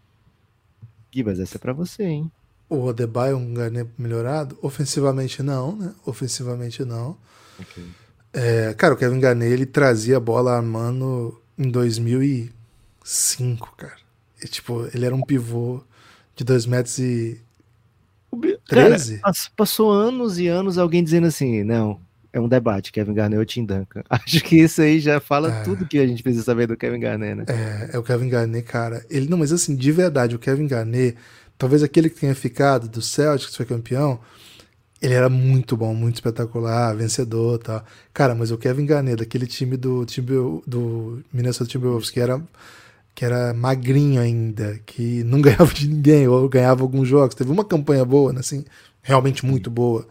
[1.11, 2.31] Gibas, essa é para você, hein?
[2.75, 4.57] O Adebayo um Garnet melhorado?
[4.61, 5.93] Ofensivamente não, né?
[6.05, 7.15] Ofensivamente não.
[7.59, 7.85] Okay.
[8.33, 13.97] É, cara, o Kevin Garnett ele trazia a bola armando em 2005, cara.
[14.43, 15.81] E, tipo, ele era um pivô
[16.35, 17.39] de 2 metros e
[18.67, 19.19] 13.
[19.19, 22.01] Cara, passou anos e anos alguém dizendo assim, não,
[22.33, 24.01] é um debate, Kevin Garnett ou Tim Duncan.
[24.09, 25.63] Acho que isso aí já fala é.
[25.63, 27.45] tudo que a gente precisa saber do Kevin Garnett, né?
[27.47, 29.05] É, é o Kevin Garnett, cara.
[29.09, 31.15] Ele não, mas assim, de verdade, o Kevin Garnett,
[31.63, 34.19] talvez aquele que tenha ficado do Celtics foi campeão,
[35.01, 37.81] ele era muito bom, muito espetacular, vencedor, tal.
[38.13, 40.27] Cara, mas o Kevin Garnett, daquele time do time
[40.67, 42.41] do Minnesota Timberwolves que era
[43.15, 47.63] que era magrinho ainda, que não ganhava de ninguém ou ganhava alguns jogos, teve uma
[47.63, 48.65] campanha boa, né, assim,
[49.01, 50.05] realmente muito boa.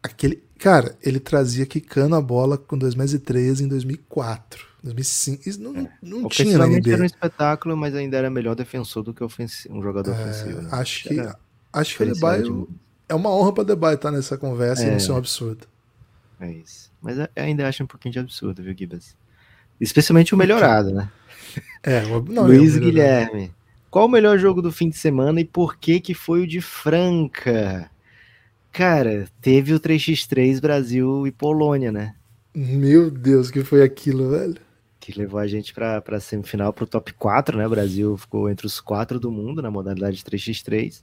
[0.00, 4.64] Aquele, cara, ele trazia quicando a bola com 2 mais 13 em 2004.
[4.86, 5.92] 2005, isso não, é.
[6.02, 6.92] não tinha na NBA.
[6.92, 10.62] era um espetáculo, mas ainda era melhor defensor do que um jogador é, ofensivo.
[10.62, 10.68] Né?
[10.72, 11.20] Acho que,
[11.72, 12.68] acho que o
[13.08, 14.88] é uma honra para o Adebayo estar nessa conversa é.
[14.88, 15.66] e não ser um absurdo.
[16.40, 16.90] É isso.
[17.00, 19.16] Mas ainda acho um pouquinho de absurdo, viu, Gibas?
[19.80, 21.10] Especialmente o melhorado, né?
[21.82, 23.50] É, não, Luiz Guilherme.
[23.90, 26.60] Qual o melhor jogo do fim de semana e por que que foi o de
[26.60, 27.90] Franca?
[28.72, 32.14] Cara, teve o 3x3 Brasil e Polônia, né?
[32.54, 34.56] Meu Deus, que foi aquilo, velho?
[35.06, 37.64] Que levou a gente para a semifinal, para o top 4, né?
[37.64, 41.00] O Brasil ficou entre os quatro do mundo na modalidade 3x3.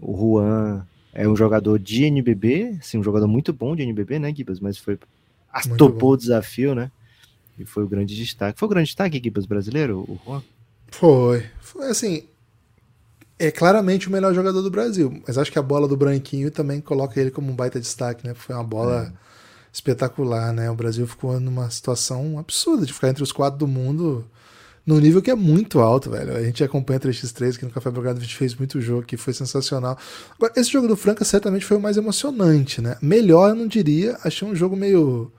[0.00, 4.34] O Juan é um jogador de NBB, assim, um jogador muito bom de NBB, né,
[4.34, 4.58] Gibas?
[4.58, 4.98] Mas foi.
[5.78, 6.90] topou o desafio, né?
[7.56, 8.58] E foi o grande destaque.
[8.58, 10.42] Foi o grande destaque, Gibas brasileiro, o Juan?
[10.88, 11.46] Foi.
[11.60, 12.24] Foi assim.
[13.38, 15.22] É claramente o melhor jogador do Brasil.
[15.24, 18.34] Mas acho que a bola do Branquinho também coloca ele como um baita destaque, né?
[18.34, 19.14] Foi uma bola.
[19.22, 19.26] É
[19.76, 20.70] espetacular, né?
[20.70, 24.24] O Brasil ficou numa situação absurda de ficar entre os quatro do mundo
[24.86, 26.34] num nível que é muito alto, velho.
[26.34, 29.34] A gente acompanha 3x3 que no Café Belgrado a gente fez muito jogo que foi
[29.34, 29.98] sensacional.
[30.34, 32.96] Agora, esse jogo do Franca certamente foi o mais emocionante, né?
[33.02, 34.16] Melhor, eu não diria.
[34.24, 35.30] Achei um jogo meio.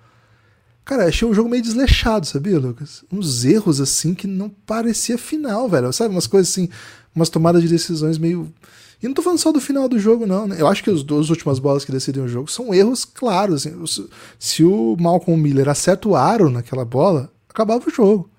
[0.85, 3.03] Cara, achei um jogo meio desleixado, sabia, Lucas?
[3.11, 5.91] Uns erros assim que não parecia final, velho.
[5.91, 6.13] Sabe?
[6.13, 6.69] Umas coisas assim,
[7.15, 8.53] umas tomadas de decisões meio
[9.01, 10.47] e não tô falando só do final do jogo, não.
[10.47, 10.57] Né?
[10.59, 13.65] Eu acho que as duas últimas bolas que decidem o jogo são erros claros.
[13.65, 14.07] Assim.
[14.39, 18.29] Se o Malcolm Miller acerta o aro naquela bola, acabava o jogo.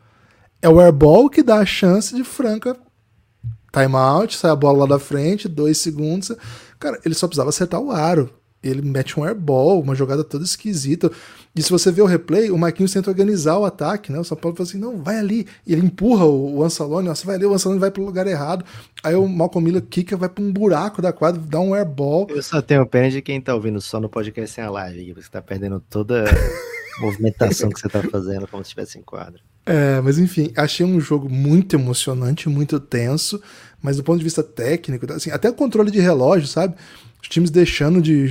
[0.61, 2.77] É o airball que dá a chance de Franca
[3.73, 6.33] timeout, sai a bola lá da frente, dois segundos.
[6.79, 8.31] Cara, ele só precisava acertar o aro
[8.63, 11.11] ele mete um airball, uma jogada toda esquisita.
[11.55, 14.19] E se você vê o replay, o Marquinhos tenta organizar o ataque, né?
[14.19, 15.47] O São Paulo fala assim: não, vai ali.
[15.67, 18.65] E ele empurra o, Ansalone, você vai ali, o Ansalone vai pro lugar errado.
[19.03, 19.85] Aí o Malcolm Miller
[20.17, 22.27] vai pra um buraco da quadra, dá um airball.
[22.31, 25.29] Eu só tenho pena de quem tá ouvindo só no podcast sem a live, você
[25.31, 26.33] tá perdendo toda a
[27.01, 29.41] movimentação que você tá fazendo, como se estivesse em quadra.
[29.65, 33.41] É, mas enfim, achei um jogo muito emocionante, muito tenso,
[33.83, 36.75] mas do ponto de vista técnico, assim, até o controle de relógio, sabe?
[37.21, 38.29] Os times deixando de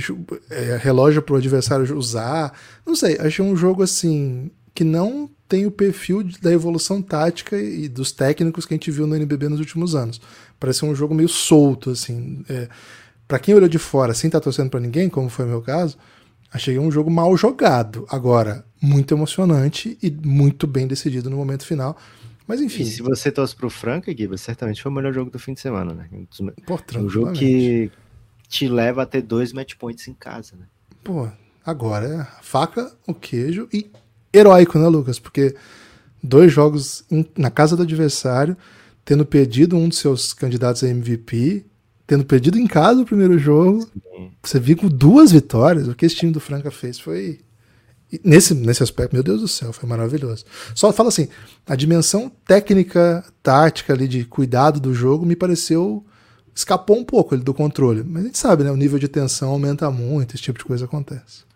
[0.50, 2.52] é, relógio para o adversário usar.
[2.86, 7.88] Não sei, achei um jogo assim que não tem o perfil da evolução tática e
[7.88, 10.20] dos técnicos que a gente viu no NBB nos últimos anos.
[10.60, 12.44] Parece um jogo meio solto, assim.
[12.48, 12.68] É,
[13.26, 15.62] para quem olhou de fora sem estar tá torcendo para ninguém, como foi o meu
[15.62, 15.96] caso,
[16.52, 18.06] achei um jogo mal jogado.
[18.10, 21.96] Agora, muito emocionante e muito bem decidido no momento final.
[22.46, 22.82] Mas enfim.
[22.82, 25.60] E se você torce pro Franca, Gui, certamente foi o melhor jogo do fim de
[25.60, 26.08] semana, né?
[26.66, 27.90] Pô, um jogo que
[28.48, 30.66] te leva a ter dois match points em casa, né?
[31.04, 31.28] Pô,
[31.64, 33.90] agora é faca, o queijo e
[34.32, 35.18] heróico, né, Lucas?
[35.18, 35.54] Porque
[36.22, 37.04] dois jogos
[37.36, 38.56] na casa do adversário,
[39.04, 41.66] tendo perdido um dos seus candidatos a MVP,
[42.06, 44.30] tendo perdido em casa o primeiro jogo, Sim.
[44.42, 45.86] você viu com duas vitórias.
[45.86, 47.40] O que esse time do Franca fez foi.
[48.24, 50.46] Nesse, nesse aspecto, meu Deus do céu, foi maravilhoso.
[50.74, 51.28] Só fala assim:
[51.66, 56.02] a dimensão técnica, tática ali de cuidado do jogo me pareceu
[56.58, 58.02] escapou um pouco ele do controle.
[58.04, 58.70] Mas a gente sabe, né?
[58.70, 61.46] O nível de tensão aumenta muito, esse tipo de coisa acontece.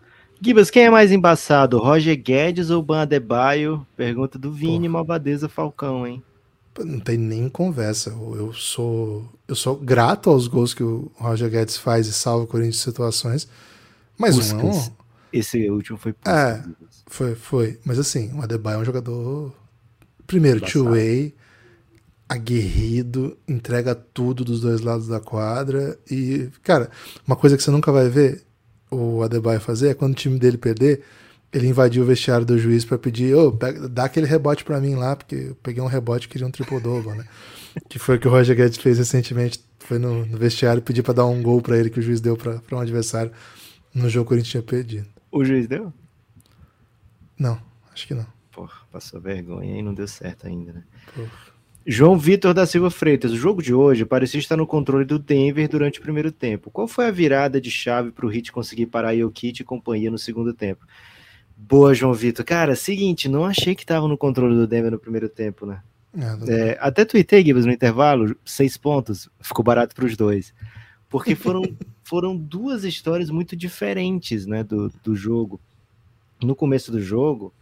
[0.41, 3.85] Gibas, quem é mais embaçado, Roger Guedes ou Ban Adebayo?
[3.95, 6.23] Pergunta do Vini Malvadeza Falcão, hein?
[6.79, 8.09] Não tem nem conversa.
[8.09, 12.47] Eu sou eu sou grato aos gols que o Roger Guedes faz e salva o
[12.47, 13.47] Corinthians de situações.
[14.17, 14.87] Mas Puskas.
[14.87, 14.91] um
[15.31, 16.63] Esse último foi É,
[17.07, 17.79] foi, foi.
[17.85, 19.53] Mas assim, o Adebayo é um jogador
[20.25, 21.33] primeiro, two-way,
[22.27, 25.97] aguerrido, entrega tudo dos dois lados da quadra.
[26.09, 26.89] E, cara,
[27.27, 28.43] uma coisa que você nunca vai ver
[28.89, 31.03] o Adebayo fazer é quando o time dele perder,
[31.51, 34.95] ele invadiu o vestiário do juiz para pedir, ô, oh, dá aquele rebote para mim
[34.95, 37.25] lá, porque eu peguei um rebote e queria um triple-double, né?
[37.89, 41.15] que foi o que o Roger Guedes fez recentemente, foi no, no vestiário pedir para
[41.15, 43.31] dar um gol para ele que o juiz deu para um adversário
[43.93, 45.07] no jogo que a gente tinha perdido.
[45.31, 45.91] O juiz deu?
[47.37, 47.59] Não,
[47.91, 48.25] acho que não.
[48.51, 50.83] Porra, passou vergonha e não deu certo ainda, né?
[51.15, 51.52] Porra.
[51.85, 55.67] João Vitor da Silva Freitas, o jogo de hoje parecia estar no controle do Denver
[55.67, 56.71] durante o primeiro tempo.
[56.71, 60.17] Qual foi a virada de chave para o Hit conseguir parar Jokic e companhia no
[60.17, 60.85] segundo tempo?
[61.57, 62.45] Boa, João Vitor.
[62.45, 65.81] Cara, seguinte, não achei que estava no controle do Denver no primeiro tempo, né?
[66.47, 70.53] É, é, até tuitei, Gibbs, no intervalo, seis pontos, ficou barato para os dois.
[71.09, 71.63] Porque foram,
[72.03, 75.59] foram duas histórias muito diferentes né, do, do jogo.
[76.41, 77.53] no começo do jogo,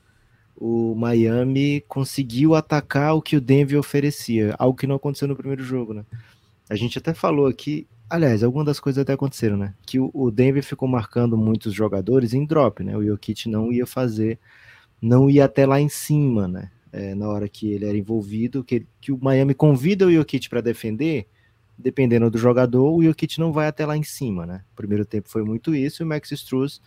[0.56, 5.64] o Miami conseguiu atacar o que o Denver oferecia, algo que não aconteceu no primeiro
[5.64, 6.06] jogo, né?
[6.70, 9.74] A gente até falou aqui, aliás, algumas das coisas até aconteceram, né?
[9.86, 12.96] Que o, Denver ficou marcando muitos jogadores em drop, né?
[12.96, 14.40] O Jokic não ia fazer,
[15.02, 16.72] não ia até lá em cima, né?
[16.94, 20.62] É, na hora que ele era envolvido, que, que o Miami convida o Jokic para
[20.62, 21.28] defender,
[21.78, 24.64] dependendo do jogador, o Jokic não vai até lá em cima, né?
[24.74, 26.82] O primeiro tempo foi muito isso, e o Max Struz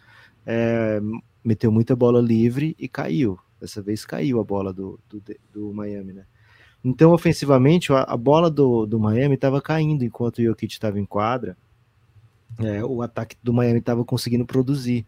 [0.46, 1.00] é,
[1.44, 3.38] meteu muita bola livre e caiu.
[3.61, 6.24] Dessa vez caiu a bola do, do, do Miami, né?
[6.85, 11.07] Então, ofensivamente, a, a bola do, do Miami estava caindo enquanto o Jokic estava em
[11.07, 11.57] quadra.
[12.59, 15.07] É, o ataque do Miami estava conseguindo produzir.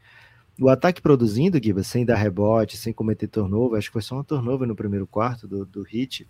[0.58, 4.24] O ataque produzindo, Giba, sem dar rebote, sem cometer turnover, acho que foi só uma
[4.24, 6.26] turnover no primeiro quarto do, do Hit.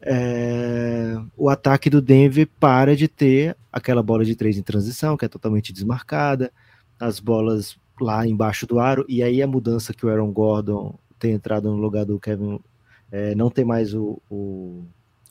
[0.00, 5.24] É, o ataque do Denver para de ter aquela bola de três em transição, que
[5.24, 6.52] é totalmente desmarcada,
[7.00, 11.32] as bolas lá embaixo do aro, e aí a mudança que o Aaron Gordon tem
[11.32, 12.60] entrado no lugar do Kevin,
[13.10, 14.84] é, não tem mais o, o,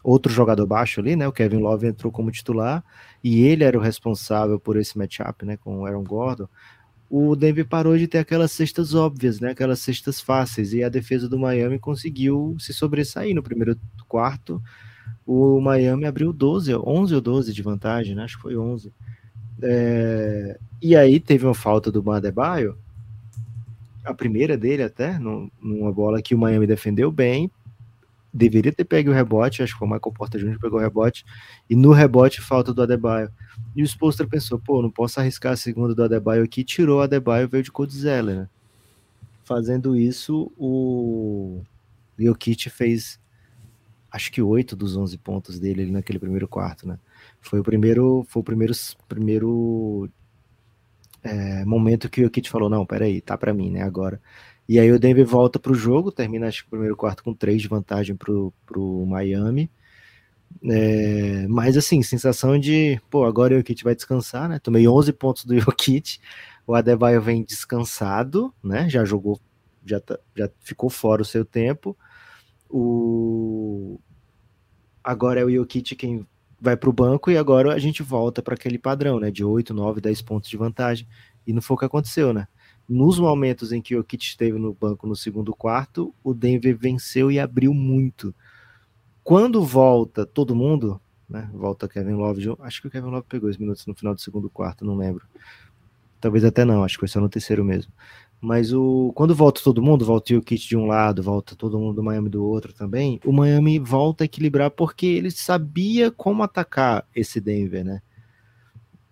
[0.03, 1.27] outro jogador baixo ali, né?
[1.27, 2.83] O Kevin Love entrou como titular
[3.23, 5.57] e ele era o responsável por esse matchup, né?
[5.57, 6.47] Com o Aaron Gordon.
[7.09, 9.51] O Denver parou de ter aquelas cestas óbvias, né?
[9.51, 13.77] Aquelas cestas fáceis e a defesa do Miami conseguiu se sobressair no primeiro
[14.07, 14.61] quarto.
[15.25, 18.23] O Miami abriu 12, 11 ou 12 de vantagem, né?
[18.23, 18.93] Acho que foi 11.
[19.61, 22.77] É, e aí teve uma falta do Badebaio,
[24.03, 27.51] a primeira dele até, numa bola que o Miami defendeu bem,
[28.33, 30.59] deveria ter pego o rebote, acho que o Michael Porter Jr.
[30.59, 31.25] pegou o rebote,
[31.69, 33.31] e no rebote falta do Adebayo.
[33.75, 37.01] E o Spolstra pensou, pô, não posso arriscar a segunda do Adebayo aqui, tirou o
[37.01, 38.49] Adebayo veio de Codizella, né?
[39.43, 41.61] Fazendo isso, o
[42.17, 43.19] Jokic fez
[44.11, 46.97] acho que oito dos 11 pontos dele naquele primeiro quarto, né?
[47.47, 48.73] Foi o primeiro, foi o primeiro,
[49.07, 50.09] primeiro
[51.23, 54.21] é, momento que o Kit falou, não, peraí, tá para mim, né, agora.
[54.67, 57.61] E aí o Denver volta pro jogo, termina acho que o primeiro quarto com três
[57.61, 59.71] de vantagem pro, pro Miami.
[60.63, 64.59] É, mas assim, sensação de, pô, agora o Jokic vai descansar, né?
[64.59, 66.19] Tomei 11 pontos do Jokic,
[66.65, 68.89] o Adebayo vem descansado, né?
[68.89, 69.39] Já jogou,
[69.85, 71.97] já, tá, já ficou fora o seu tempo.
[72.69, 73.99] O
[75.01, 76.27] agora é o Jokic quem
[76.59, 79.31] vai para o banco e agora a gente volta para aquele padrão, né?
[79.31, 81.07] De 8, 9, 10 pontos de vantagem.
[81.45, 82.47] E não foi o que aconteceu, né?
[82.87, 87.31] Nos momentos em que o Kit esteve no banco no segundo quarto, o Denver venceu
[87.31, 88.33] e abriu muito.
[89.23, 91.49] Quando volta todo mundo, né?
[91.53, 94.49] Volta Kevin Love, acho que o Kevin Love pegou os minutos no final do segundo
[94.49, 95.25] quarto, não lembro.
[96.19, 97.91] Talvez até não, acho que foi só no terceiro mesmo.
[98.39, 101.95] Mas o quando volta todo mundo, volta o kit de um lado, volta todo mundo
[101.95, 107.05] do Miami do outro também, o Miami volta a equilibrar porque ele sabia como atacar
[107.15, 108.01] esse Denver, né?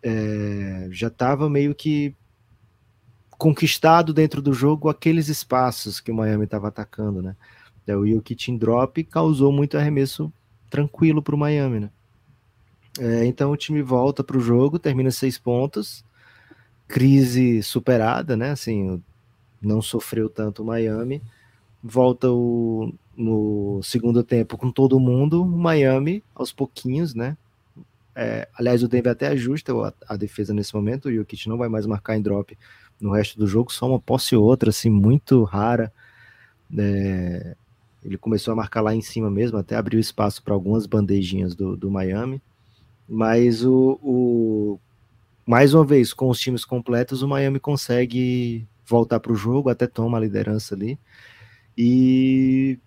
[0.03, 2.15] É, já estava meio que
[3.37, 7.35] conquistado dentro do jogo aqueles espaços que o Miami estava atacando, né?
[7.87, 10.31] É, o Jokic em drop causou muito arremesso
[10.69, 11.89] tranquilo para o Miami, né?
[12.99, 16.05] É, então o time volta para o jogo, termina seis pontos,
[16.87, 18.51] crise superada, né?
[18.51, 19.01] Assim,
[19.65, 21.21] não sofreu tanto o Miami.
[21.83, 27.37] Volta o, no segundo tempo com todo mundo, o Miami aos pouquinhos, né?
[28.15, 31.67] É, aliás, o Denver até ajusta a, a, defesa nesse momento, o Jokic não vai
[31.67, 32.57] mais marcar em drop
[32.99, 35.91] no resto do jogo, só uma posse ou outra, assim, muito rara.
[36.77, 37.55] É,
[38.03, 41.75] ele começou a marcar lá em cima mesmo, até abriu espaço para algumas bandejinhas do,
[41.75, 42.41] do Miami.
[43.07, 44.79] Mas o, o,
[45.45, 49.87] mais uma vez, com os times completos, o Miami consegue voltar para o jogo, até
[49.87, 50.99] toma a liderança ali.
[51.77, 52.79] E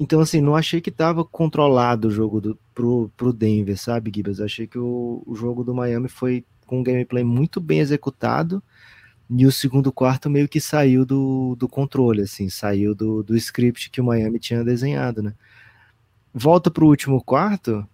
[0.00, 4.40] então, assim, não achei que estava controlado o jogo do, pro, pro Denver, sabe, Gibbs?
[4.40, 8.62] Achei que o, o jogo do Miami foi com um gameplay muito bem executado
[9.28, 13.90] e o segundo quarto meio que saiu do, do controle, assim, saiu do, do script
[13.90, 15.34] que o Miami tinha desenhado, né?
[16.32, 17.86] Volta pro último quarto,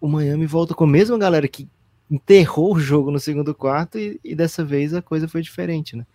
[0.00, 1.68] o Miami volta com a mesma galera que
[2.12, 6.06] enterrou o jogo no segundo quarto e, e dessa vez a coisa foi diferente, né?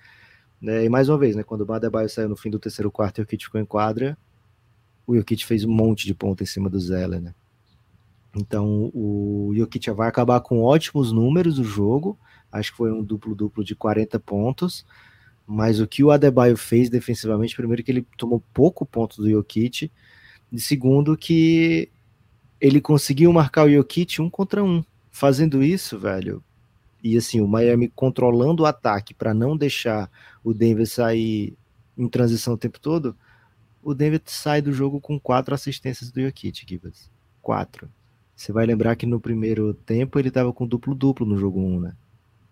[0.63, 3.19] É, e mais uma vez, né, quando o Badebaio saiu no fim do terceiro quarto
[3.19, 4.17] e o Kit ficou em quadra,
[5.05, 7.33] o Jokic fez um monte de ponta em cima do Zeller, né?
[8.35, 12.17] Então o Jokic vai acabar com ótimos números no jogo,
[12.51, 14.85] acho que foi um duplo-duplo de 40 pontos,
[15.47, 19.91] mas o que o Adebayo fez defensivamente, primeiro que ele tomou pouco ponto do Jokic,
[20.51, 21.89] e segundo que
[22.59, 24.83] ele conseguiu marcar o Jokic um contra um,
[25.17, 26.43] fazendo isso, velho,
[27.03, 30.11] e assim, o Miami controlando o ataque para não deixar
[30.43, 31.57] o Denver sair
[31.97, 33.17] em transição o tempo todo,
[33.81, 37.09] o Denver sai do jogo com quatro assistências do Jokic, Gibbs.
[37.41, 37.89] Quatro.
[38.35, 41.93] Você vai lembrar que no primeiro tempo ele estava com duplo-duplo no jogo 1, né?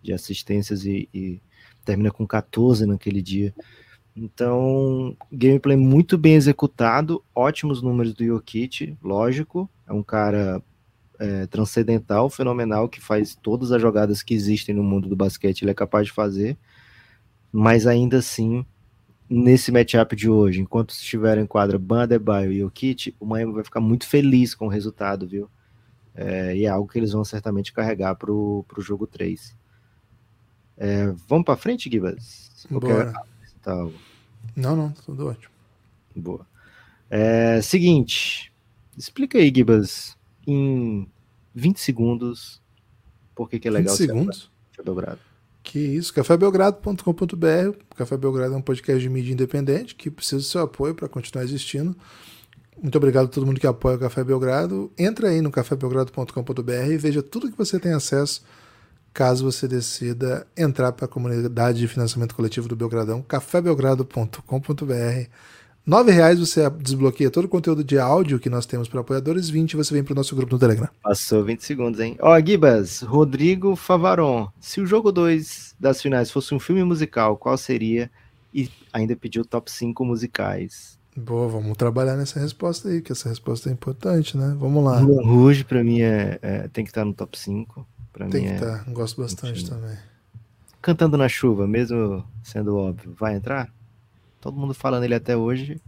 [0.02, 1.40] De assistências e, e,
[1.84, 3.54] termina com 14 naquele dia.
[4.16, 9.70] Então, gameplay muito bem executado, ótimos números do Jokic, lógico.
[9.86, 10.60] É um cara
[11.18, 15.70] é, transcendental, fenomenal, que faz todas as jogadas que existem no mundo do basquete, ele
[15.70, 16.56] é capaz de fazer.
[17.52, 18.64] Mas ainda assim,
[19.28, 23.64] nesse matchup de hoje, enquanto estiver em quadra Ban Adebayo e Jokic, o Miami vai
[23.64, 25.50] ficar muito feliz com o resultado, viu?
[26.14, 29.56] É, e é algo que eles vão certamente carregar para o jogo 3.
[30.76, 32.66] É, vamos para frente, Gibas?
[32.70, 33.12] Bora.
[34.54, 35.52] Não, não, tudo ótimo.
[36.14, 36.46] Boa.
[37.10, 38.52] É, seguinte,
[38.96, 40.16] explica aí, Gibas,
[40.46, 41.08] em
[41.54, 42.60] 20 segundos,
[43.34, 44.50] por que, que é legal 20 segundos?
[44.72, 45.18] Café Belgrado.
[45.62, 47.78] Que isso, cafébelgrado.com.br.
[47.96, 51.44] Café Belgrado é um podcast de mídia independente que precisa do seu apoio para continuar
[51.44, 51.96] existindo.
[52.80, 54.92] Muito obrigado a todo mundo que apoia o Café Belgrado.
[54.98, 58.44] Entra aí no cafébelgrado.com.br e veja tudo que você tem acesso
[59.16, 65.30] caso você decida entrar para a comunidade de financiamento coletivo do Belgradão, cafébelgrado.com.br.
[65.86, 69.76] Nove reais você desbloqueia todo o conteúdo de áudio que nós temos para apoiadores, 20
[69.76, 70.88] você vem para o nosso grupo no Telegram.
[71.00, 72.16] Passou 20 segundos, hein?
[72.20, 77.56] Ó, Gibas, Rodrigo Favaron, se o jogo 2 das finais fosse um filme musical, qual
[77.56, 78.10] seria?
[78.52, 80.98] E ainda pediu top 5 musicais.
[81.16, 84.56] Boa, vamos trabalhar nessa resposta aí, que essa resposta é importante, né?
[84.58, 84.98] Vamos lá.
[84.98, 87.86] Rouge, para mim, é, é, tem que estar no top 5.
[88.12, 88.56] Pra Tem mim que é...
[88.56, 88.90] estar, tá.
[88.90, 89.96] gosto bastante também.
[90.82, 93.72] Cantando na chuva, mesmo sendo óbvio, vai entrar?
[94.46, 95.80] Todo mundo fala nele até hoje.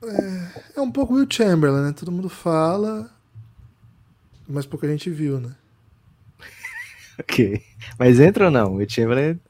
[0.00, 1.92] É, é um pouco Will Chamberlain, né?
[1.92, 3.10] Todo mundo fala,
[4.46, 5.52] mas pouca gente viu, né?
[7.18, 7.60] ok.
[7.98, 8.76] Mas entra ou não?
[8.76, 9.40] O Chamberlain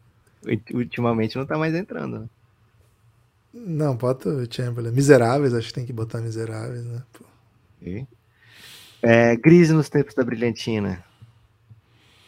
[0.73, 2.29] ultimamente não tá mais entrando, né?
[3.53, 4.90] Não, bota o Chamberlain.
[4.90, 7.03] Miseráveis, acho que tem que botar Miseráveis, né?
[7.79, 8.07] Okay.
[9.03, 11.05] É, Grise nos tempos da Brilhantina.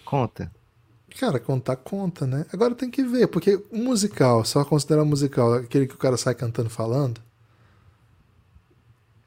[0.04, 0.52] Conta.
[1.18, 2.46] Cara, contar conta, né?
[2.52, 6.32] Agora tem que ver, porque o musical, só considerar musical aquele que o cara sai
[6.32, 7.20] cantando falando?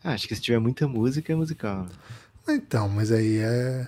[0.02, 1.86] Ah, acho que se tiver muita música é musical.
[2.48, 3.88] Então, mas aí é.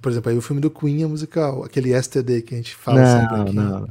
[0.00, 1.62] Por exemplo, aí o filme do Queen é musical.
[1.62, 3.54] Aquele Yesterday que a gente fala não, sempre aqui.
[3.54, 3.88] Não.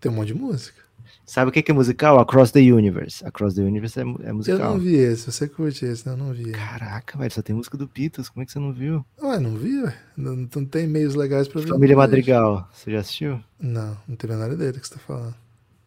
[0.00, 0.82] Tem um monte de música.
[1.26, 2.20] Sabe o que é musical?
[2.20, 3.26] Across the Universe.
[3.26, 4.58] Across the Universe é, é musical.
[4.60, 6.12] Eu não vi esse, você curte esse, né?
[6.12, 6.52] Eu não vi.
[6.52, 9.04] Caraca, velho, só tem música do Beatles, como é que você não viu?
[9.20, 9.98] Ué, não vi, ué.
[10.16, 11.66] Não, não tem meios legais pra ver.
[11.66, 13.40] Família Madrigal, você já assistiu?
[13.58, 15.34] Não, não tem a menor ideia do que você tá falando.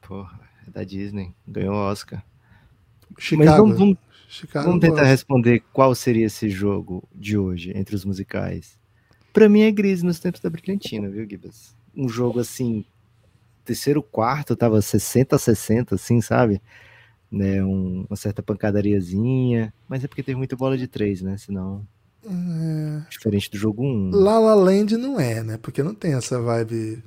[0.01, 2.21] Porra, é da Disney, ganhou o Oscar.
[3.17, 3.49] Chicago.
[3.49, 3.97] Mas vamos, vamos,
[4.27, 8.77] Chicago vamos tentar responder qual seria esse jogo de hoje entre os musicais.
[9.31, 11.73] Pra mim é Gris nos tempos da Brilhantina, viu, Gibas?
[11.95, 12.83] Um jogo assim
[13.69, 16.59] terceiro quarto tava 60 a 60, assim, sabe?
[17.31, 21.37] Né, um, uma certa pancadariazinha, mas é porque teve muita bola de três, né?
[21.37, 21.85] Senão.
[22.25, 23.01] É...
[23.09, 24.09] Diferente do jogo 1.
[24.11, 25.57] La La Land não é, né?
[25.57, 27.03] Porque não tem essa vibe.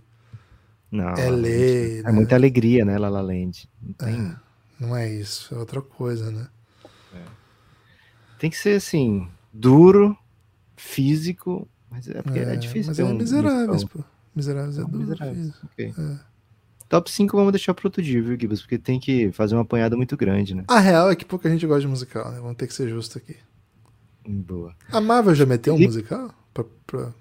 [0.90, 1.08] Não.
[1.14, 1.98] É lei.
[1.98, 2.12] É né?
[2.12, 2.96] muita alegria, né?
[2.96, 3.68] La La Land.
[3.82, 4.14] Não, tem...
[4.14, 4.36] é,
[4.78, 6.46] não é isso, é outra coisa, né?
[7.12, 7.24] É.
[8.38, 10.16] Tem que ser assim, duro,
[10.76, 12.90] físico, mas é porque é, é difícil.
[12.90, 14.04] Mas é um miseráveis, pô.
[14.36, 14.98] Miseráveis é duro.
[14.98, 15.52] Miseráveis.
[15.64, 15.92] Okay.
[15.98, 16.31] É.
[16.92, 18.60] Top 5 vamos deixar pro outro dia, viu, Gibbs?
[18.60, 20.64] Porque tem que fazer uma apanhada muito grande, né?
[20.68, 22.38] A real é que pouca gente gosta de musical, né?
[22.38, 23.34] Vamos ter que ser justo aqui.
[24.28, 24.76] Boa.
[24.90, 26.30] A Marvel já meteu um musical?
[26.52, 27.14] Pra, pra...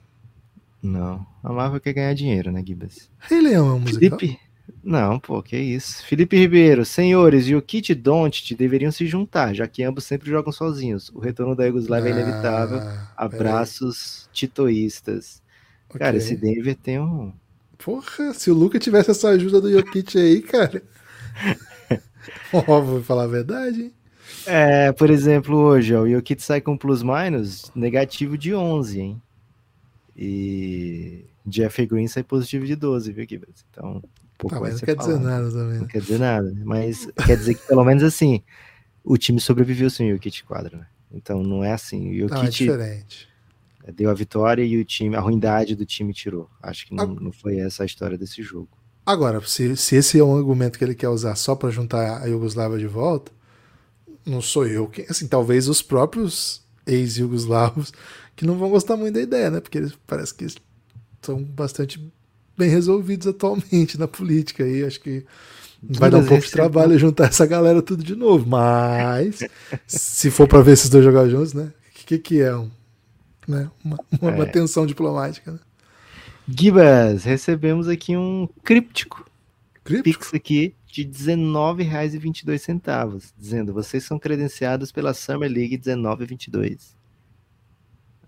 [0.84, 1.26] Não.
[1.42, 3.10] A Marvel quer ganhar dinheiro, né, Gibbs?
[3.18, 4.20] Rei Leão é um musical?
[4.20, 4.40] Felipe...
[4.84, 6.06] Não, pô, que isso.
[6.06, 10.52] Felipe Ribeiro, senhores, e o Kit Doncic deveriam se juntar, já que ambos sempre jogam
[10.52, 11.10] sozinhos.
[11.16, 12.80] O retorno da Yugoslávia ah, é inevitável.
[13.16, 15.42] Abraços titoístas.
[15.88, 16.00] Okay.
[16.00, 17.32] Cara, esse Denver tem um
[17.84, 20.84] Porra, se o Luca tivesse essa ajuda do Jokic aí, cara.
[22.54, 23.94] Ó, vou falar a verdade, hein?
[24.46, 29.22] É, por exemplo, hoje, ó, o Jokic sai com plus-minus negativo de 11, hein?
[30.16, 33.66] E Jeffrey Green sai positivo de 12, viu, Gibbs?
[33.70, 34.02] Então,
[34.38, 35.08] pouco tá, mas não quer falar.
[35.08, 35.80] dizer nada também.
[35.80, 38.42] Não quer dizer nada, mas quer dizer que pelo menos assim,
[39.04, 40.88] o time sobreviveu sem o Jokic quadro, né?
[41.12, 42.12] Então não é assim.
[42.12, 43.31] O Jokic, não, é diferente
[43.96, 46.50] deu a vitória e o time, a ruindade do time tirou.
[46.62, 48.70] Acho que não, não foi essa a história desse jogo.
[49.06, 52.26] Agora, se, se esse é um argumento que ele quer usar só para juntar a
[52.26, 53.32] Iugoslávia de volta,
[54.26, 57.92] não sou eu que, assim, talvez os próprios ex-jugoslavos
[58.36, 59.60] que não vão gostar muito da ideia, né?
[59.60, 60.48] Porque eles parece que
[61.22, 62.00] são bastante
[62.58, 65.26] bem resolvidos atualmente na política aí, acho que
[65.82, 69.40] vai dar um pouco de trabalho juntar essa galera tudo de novo, mas
[69.88, 71.72] se for para ver esses dois jogar juntos, né?
[71.90, 72.70] O que, que é um
[73.48, 73.72] né?
[73.84, 74.36] Uma, uma, é.
[74.36, 75.54] uma tensão diplomática.
[75.54, 75.60] Né?
[76.48, 79.26] Gibas, recebemos aqui um críptico.
[79.84, 80.20] Críptico?
[80.20, 86.96] Pix aqui de R$19,22, dizendo: vocês são credenciados pela Summer League 1922.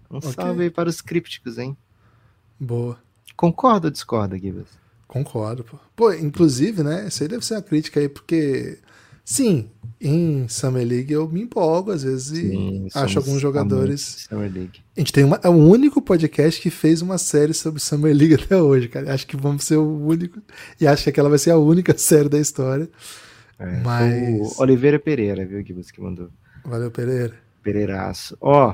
[0.09, 0.31] Um okay.
[0.31, 1.77] salve aí para os crípticos, hein?
[2.59, 2.99] Boa.
[3.35, 4.67] Concorda ou discorda, Gibas?
[5.07, 5.79] Concordo, pô.
[5.95, 7.07] Pô, inclusive, né?
[7.07, 8.79] Isso aí deve ser uma crítica aí, porque
[9.25, 9.69] Sim,
[10.01, 14.27] em Summer League eu me empolgo às vezes Sim, e acho alguns jogadores.
[14.29, 14.81] Summer League.
[14.95, 18.33] A gente tem uma, é o único podcast que fez uma série sobre Summer League
[18.43, 19.13] até hoje, cara.
[19.13, 20.41] Acho que vamos ser o único.
[20.79, 22.89] E acho que aquela vai ser a única série da história.
[23.57, 26.29] É, Mas- O Oliveira Pereira, viu, Gibbs, que mandou.
[26.65, 27.33] Valeu, Pereira.
[27.61, 28.37] Pereiraço.
[28.41, 28.73] Ó,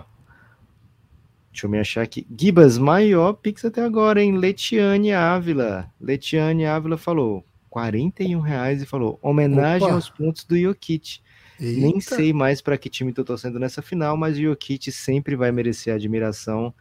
[1.51, 2.25] deixa eu me achar aqui.
[2.35, 4.35] Gibas, maior Pix até agora, hein?
[4.37, 5.91] Letiane Ávila.
[6.01, 9.95] Letiane Ávila falou 41 reais e falou homenagem Opa.
[9.95, 11.19] aos pontos do Jokic.
[11.59, 12.15] Nem Eita.
[12.15, 15.93] sei mais para que time tô torcendo nessa final, mas o Jokic sempre vai merecer
[15.93, 16.73] admiração.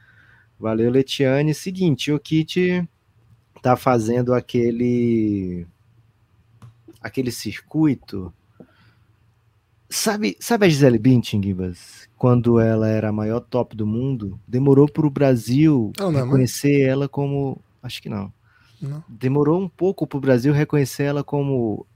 [0.58, 1.52] Valeu, Letiane.
[1.54, 2.86] Seguinte, o Jokic
[3.62, 5.66] tá fazendo aquele
[7.00, 8.32] aquele circuito.
[9.90, 12.08] Sabe, sabe a Gisele Bündchen, Gibas?
[12.16, 16.24] Quando ela era a maior top do mundo, demorou para o Brasil Não, não, mas-
[16.26, 18.30] reconhecer ela como, acho que não.
[18.80, 19.02] Não.
[19.08, 21.86] Demorou um pouco para o Brasil reconhecer ela como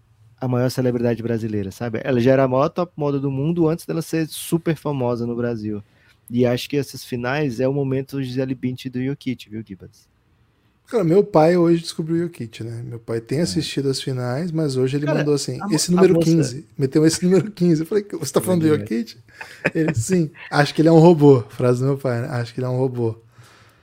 [0.40, 2.00] a maior celebridade brasileira, sabe?
[2.02, 5.36] Ela já era a maior top model do mundo antes dela ser super famosa no
[5.36, 5.82] Brasil.
[6.28, 10.10] E acho que essas finais é o momento Gisele Bündchen do Jokic, viu, Gibas?
[10.88, 12.82] Cara, meu pai hoje descobriu o Jokic, né?
[12.84, 15.06] Meu pai tem assistido as finais, mas hoje ele É.
[15.06, 16.66] Cara, mandou assim, a esse número a moça- 15.
[16.76, 17.82] Meteu esse número 15.
[17.82, 19.16] Eu falei, você tá falando do Jokic?
[19.74, 20.30] Ele, sim.
[20.50, 21.42] Acho que ele é um robô.
[21.50, 22.28] Frase do meu pai, né?
[22.28, 23.16] Acho que ele é um robô.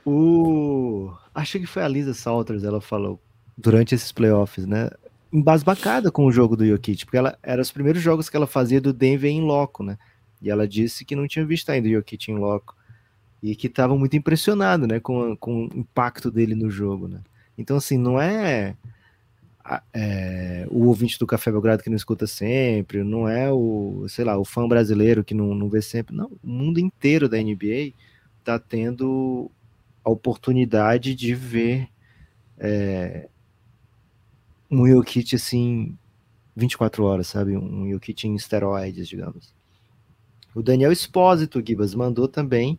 [0.04, 1.10] O...
[1.40, 3.18] Acho que foi a Lisa Salters, ela falou
[3.56, 4.90] durante esses playoffs, né?
[5.32, 8.80] Embasbacada com o jogo do Jokic, porque ela era os primeiros jogos que ela fazia
[8.80, 9.96] do Denver em loco, né?
[10.42, 12.76] E ela disse que não tinha visto ainda o Jokic em loco.
[13.42, 15.00] E que estava muito impressionado, né?
[15.00, 17.20] Com, com o impacto dele no jogo, né?
[17.56, 18.76] Então, assim, não é,
[19.94, 24.36] é, o ouvinte do Café Belgrado que não escuta sempre, não é o, sei lá,
[24.36, 26.14] o fã brasileiro que não, não vê sempre.
[26.14, 27.92] Não, o mundo inteiro da NBA
[28.44, 29.50] tá tendo
[30.04, 31.88] a oportunidade de ver
[32.58, 33.28] é,
[34.70, 35.96] um Jokic assim
[36.56, 37.56] 24 horas, sabe?
[37.56, 39.52] Um Jokic em esteroides, digamos.
[40.54, 42.78] O Daniel Espósito, Gibas, mandou também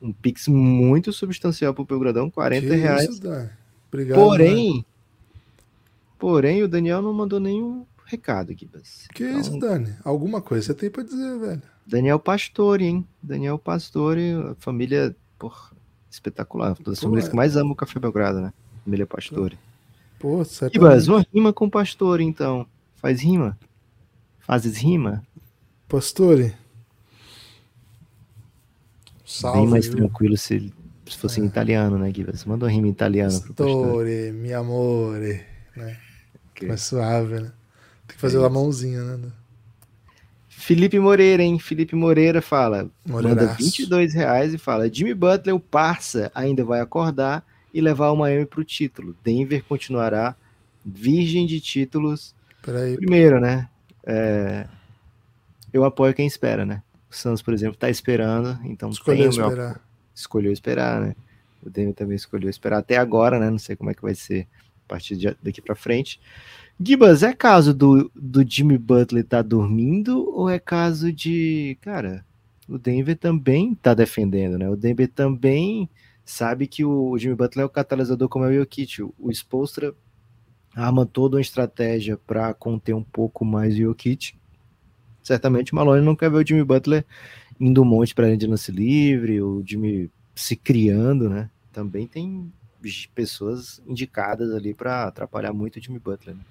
[0.00, 3.08] um pix muito substancial pro Belgradão, 40 Que reais.
[3.10, 3.20] isso?
[3.88, 4.18] Obrigado.
[4.18, 4.24] né?
[4.24, 4.84] Porém,
[6.18, 9.06] porém, o Daniel não mandou nenhum recado, Gibas.
[9.14, 9.94] Que Então, isso, Dani?
[10.02, 11.62] Alguma coisa você tem pra dizer, velho.
[11.86, 13.06] Daniel Pastore, hein?
[13.22, 15.70] Daniel Pastore, a família, porra,
[16.10, 16.76] espetacular.
[16.78, 17.30] Uma das famílias é.
[17.30, 18.52] que mais amam o Café Belgrado, né?
[18.84, 19.58] Família Pastore.
[20.18, 20.76] Pô, certamente.
[20.76, 22.66] Ibas, uma rima com Pastore, então.
[22.96, 23.58] Faz rima?
[24.40, 25.22] Fazes rima?
[25.88, 26.54] Pastore.
[29.24, 29.96] Salve, Bem mais viu?
[29.96, 30.72] tranquilo se,
[31.06, 32.44] se fosse em italiano, né, Gibas?
[32.44, 33.82] Manda uma rima em italiano pro Pastore.
[33.82, 35.44] Pastore, mi amore.
[35.76, 35.96] Né?
[36.50, 36.68] Ok.
[36.68, 37.52] Mais suave, né?
[38.06, 39.32] Tem que fazer É a mãozinha, né?
[40.60, 41.58] Felipe Moreira, hein?
[41.58, 43.58] Felipe Moreira fala, manda Moreiraço.
[43.58, 48.46] 22 reais e fala, Jimmy Butler, o parça, ainda vai acordar e levar o Miami
[48.46, 49.16] pro título.
[49.24, 50.36] Denver continuará
[50.84, 52.96] virgem de títulos Peraí.
[52.96, 53.68] Primeiro, né?
[54.04, 54.66] é,
[55.72, 56.82] eu apoio quem espera, né?
[57.10, 59.80] O Santos, por exemplo, tá esperando, então Escolheu tem o meu esperar.
[60.14, 61.16] escolheu esperar, né?
[61.62, 63.50] O Denver também escolheu esperar até agora, né?
[63.50, 64.46] Não sei como é que vai ser
[64.86, 66.20] a partir de daqui para frente.
[66.82, 72.24] Gibas, é caso do, do Jimmy Butler tá dormindo ou é caso de, cara,
[72.66, 74.66] o Denver também tá defendendo, né?
[74.66, 75.90] O Denver também
[76.24, 79.02] sabe que o Jimmy Butler é o catalisador como é o Jokic.
[79.02, 79.94] O, Spoelstra
[80.74, 84.34] arma toda uma estratégia para conter um pouco mais o Jokic.
[85.22, 87.04] Certamente o Malone não quer ver o Jimmy Butler
[87.60, 91.50] indo um monte para de lance livre, o Jimmy se criando, né?
[91.70, 92.50] Também tem
[93.14, 96.34] pessoas indicadas ali para atrapalhar muito o Jimmy Butler.
[96.34, 96.42] Né?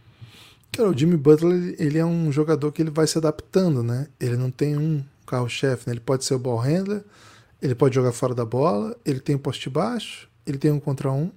[0.72, 4.07] Cara, o Jimmy Butler, ele- é um jogador que ele vai se adaptando, né?
[4.20, 5.93] Ele não tem um carro-chefe, né?
[5.93, 7.03] Ele pode ser o ball handler,
[7.61, 11.32] ele pode jogar fora da bola, ele tem poste baixo, ele tem um contra um.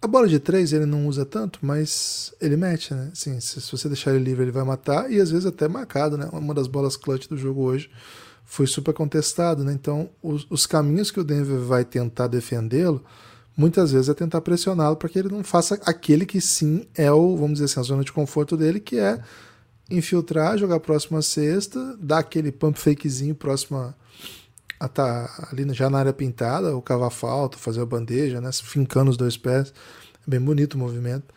[0.00, 3.10] A bola de três ele não usa tanto, mas ele mete, né?
[3.12, 6.16] Assim, se, se você deixar ele livre, ele vai matar e às vezes até marcado,
[6.16, 6.28] né?
[6.32, 7.90] Uma das bolas clutch do jogo hoje
[8.44, 9.72] foi super contestado, né?
[9.72, 13.02] Então, os, os caminhos que o Denver vai tentar defendê-lo,
[13.56, 17.36] muitas vezes é tentar pressioná-lo para que ele não faça aquele que sim é o,
[17.36, 19.20] vamos dizer assim, a zona de conforto dele, que é
[19.90, 23.96] infiltrar, jogar próxima cesta, dar aquele pump fakezinho próxima
[24.78, 28.50] a tá ali já na área pintada, ou cavar falta, fazer a bandeja, né?
[28.52, 29.72] Fincando os dois pés.
[30.26, 31.34] É bem bonito o movimento.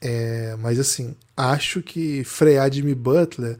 [0.00, 3.58] É, mas assim, acho que frear Jimmy Butler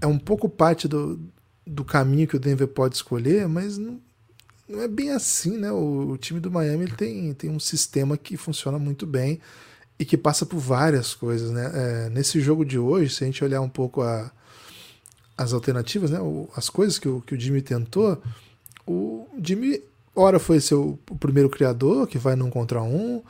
[0.00, 1.20] é um pouco parte do,
[1.66, 4.00] do caminho que o Denver pode escolher, mas não,
[4.72, 5.70] não é bem assim, né?
[5.70, 9.40] O, o time do Miami ele tem, tem um sistema que funciona muito bem
[9.98, 11.70] e que passa por várias coisas, né?
[11.74, 14.32] É, nesse jogo de hoje, se a gente olhar um pouco a,
[15.36, 16.20] as alternativas, né?
[16.20, 18.22] O, as coisas que o, que o Jimmy tentou,
[18.86, 19.80] o Jimmy,
[20.14, 23.22] ora foi seu, o primeiro criador, que vai num contra um,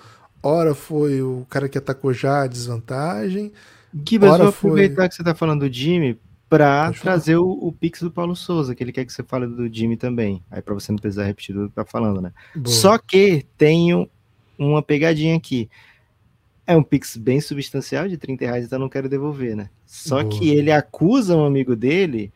[0.42, 3.52] ora foi o cara que atacou já a desvantagem,
[4.08, 6.18] Gibas, vou foi- aproveitar que você tá falando do Jimmy
[6.58, 9.72] para trazer o, o Pix do Paulo Souza, que ele quer que você fale do
[9.74, 10.42] Jimmy também.
[10.50, 12.30] Aí para você não precisar repetir tudo que tá falando, né?
[12.54, 12.66] Boa.
[12.76, 14.06] Só que tenho
[14.58, 15.70] uma pegadinha aqui.
[16.66, 19.70] É um Pix bem substancial de 30 reais, então não quero devolver, né?
[19.86, 20.28] Só Boa.
[20.38, 22.30] que ele acusa um amigo dele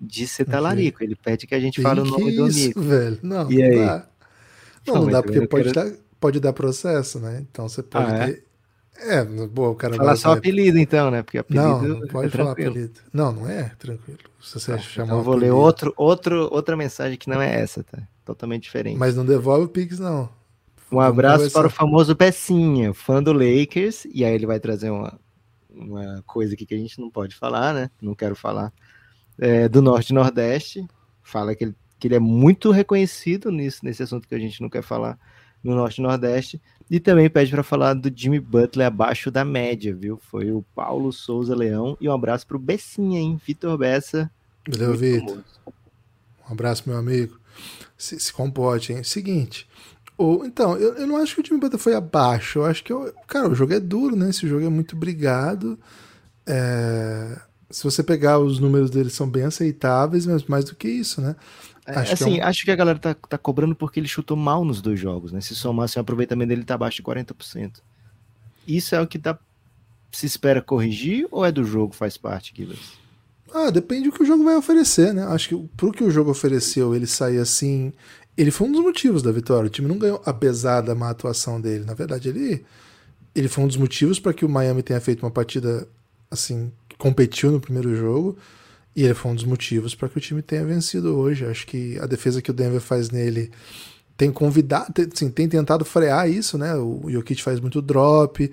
[0.00, 1.02] de ser talarico.
[1.02, 2.80] Ele pede que a gente fale o nome do isso, amigo.
[2.82, 3.18] velho?
[3.22, 3.76] Não, E não aí?
[3.76, 4.08] dá.
[4.86, 7.44] Não, Não, não dá porque pode, quero- dar, pode dar processo, né?
[7.50, 8.26] Então você pode Ah, é?
[8.26, 8.32] ter.
[8.38, 8.42] É,
[9.50, 11.22] boa, o cara Fala vai- só vai- apelido, então, né?
[11.22, 12.70] Porque apelido Não, não é pode falar tranquilo.
[12.70, 13.00] apelido.
[13.12, 14.18] Não, não é tranquilo.
[14.42, 17.60] Se você Tá, chamar então eu vou ler outro, outro, outra mensagem que não é
[17.60, 17.98] essa, tá?
[18.24, 18.96] Totalmente diferente.
[18.98, 20.28] Mas não devolve o Pix, não.
[20.90, 25.18] Um abraço para o famoso Pecinha, fã do Lakers, e aí ele vai trazer uma,
[25.68, 27.90] uma coisa aqui que a gente não pode falar, né?
[28.00, 28.72] Não quero falar.
[29.38, 30.86] É, do Norte e Nordeste,
[31.22, 34.70] fala que ele, que ele é muito reconhecido nisso, nesse assunto que a gente não
[34.70, 35.18] quer falar
[35.62, 39.94] no Norte e Nordeste, e também pede para falar do Jimmy Butler abaixo da média,
[39.94, 40.20] viu?
[40.30, 43.40] Foi o Paulo Souza Leão, e um abraço para o Bessinha, hein?
[43.44, 44.30] Vitor Bessa.
[44.68, 45.38] Valeu, Vitor.
[46.48, 47.38] Um abraço, meu amigo.
[47.98, 49.02] Se, se comporte, hein?
[49.02, 49.68] Seguinte.
[50.16, 52.60] Ou, então, eu, eu não acho que o time Butler foi abaixo.
[52.60, 54.30] Eu acho que, eu, cara, o jogo é duro, né?
[54.30, 55.78] Esse jogo é muito brigado.
[56.46, 61.20] É, se você pegar os números dele, são bem aceitáveis, mas mais do que isso,
[61.20, 61.36] né?
[61.86, 64.08] É, Acho que é assim, um- acho que a galera tá, tá cobrando porque ele
[64.08, 65.40] chutou mal nos dois jogos, né?
[65.40, 67.80] Se somasse o aproveitamento dele tá abaixo de 40%.
[68.66, 69.38] Isso é o que tá,
[70.10, 72.82] se espera corrigir ou é do jogo, faz parte, Guilherme?
[73.54, 75.22] Ah, depende do que o jogo vai oferecer, né?
[75.28, 77.92] Acho que pro que o jogo ofereceu, ele sair assim.
[78.36, 79.68] Ele foi um dos motivos da vitória.
[79.68, 81.84] O time não ganhou apesar da má atuação dele.
[81.84, 82.64] Na verdade, ele,
[83.34, 85.88] ele foi um dos motivos para que o Miami tenha feito uma partida
[86.30, 88.36] assim, que competiu no primeiro jogo.
[88.96, 91.44] E ele foi um dos motivos para que o time tenha vencido hoje.
[91.44, 93.50] Acho que a defesa que o Denver faz nele
[94.16, 96.74] tem convidado, tem, assim, tem tentado frear isso, né?
[96.76, 98.50] O Jokic faz muito drop.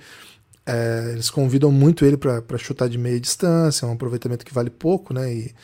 [0.66, 4.70] É, eles convidam muito ele para chutar de meia distância, é um aproveitamento que vale
[4.70, 5.34] pouco, né?
[5.34, 5.56] E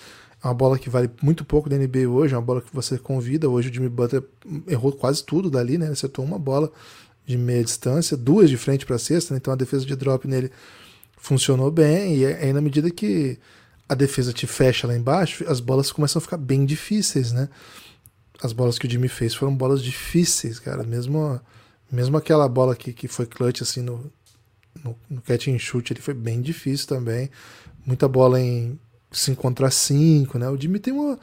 [0.41, 2.97] é uma bola que vale muito pouco da NBA hoje, é uma bola que você
[2.97, 3.49] convida.
[3.49, 4.23] Hoje o Jimmy Butler
[4.65, 5.87] errou quase tudo dali, né?
[5.87, 6.71] Ele acertou uma bola
[7.25, 9.39] de meia distância, duas de frente para a cesta, né?
[9.39, 10.49] então a defesa de drop nele
[11.17, 12.15] funcionou bem.
[12.17, 13.37] E aí, na medida que
[13.89, 17.49] a defesa te fecha lá embaixo, as bolas começam a ficar bem difíceis, né?
[18.39, 20.83] As bolas que o Jimmy fez foram bolas difíceis, cara.
[20.83, 21.41] Mesmo,
[21.91, 24.11] mesmo aquela bola que, que foi clutch assim no,
[24.83, 27.31] no, no catch and shoot ele foi bem difícil também.
[27.83, 28.79] Muita bola em
[29.11, 30.47] 5 contra 5, né?
[30.49, 31.19] O Jimmy tem uma.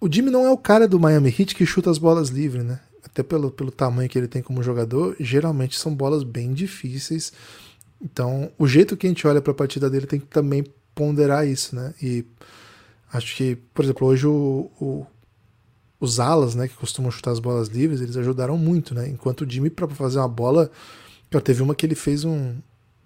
[0.00, 2.78] O Jimmy não é o cara do Miami Heat que chuta as bolas livres, né?
[3.04, 7.32] Até pelo, pelo tamanho que ele tem como jogador, geralmente são bolas bem difíceis.
[8.00, 10.64] Então, o jeito que a gente olha para a partida dele tem que também
[10.98, 11.94] ponderar isso, né?
[12.02, 12.24] E
[13.12, 15.06] acho que, por exemplo, hoje o, o,
[16.00, 19.08] os alas, né, que costumam chutar as bolas livres, eles ajudaram muito, né?
[19.08, 20.68] Enquanto o Jimmy, para fazer uma bola.
[21.30, 22.56] Cara, teve uma que ele fez um.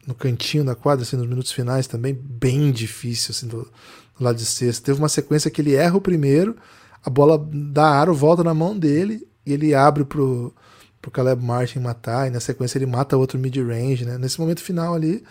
[0.06, 3.70] No cantinho da quadra, assim, nos minutos finais também, bem difícil, assim, do,
[4.18, 4.86] do lado de sexta.
[4.86, 6.56] Teve uma sequência que ele erra o primeiro,
[7.04, 10.52] a bola da aro volta na mão dele e ele abre pro,
[11.00, 14.18] pro Caleb Martin matar, e na sequência ele mata outro mid-range, né?
[14.18, 15.22] Nesse momento final ali,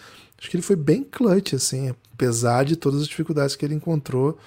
[0.41, 4.39] acho que ele foi bem clutch, assim, apesar de todas as dificuldades que ele encontrou.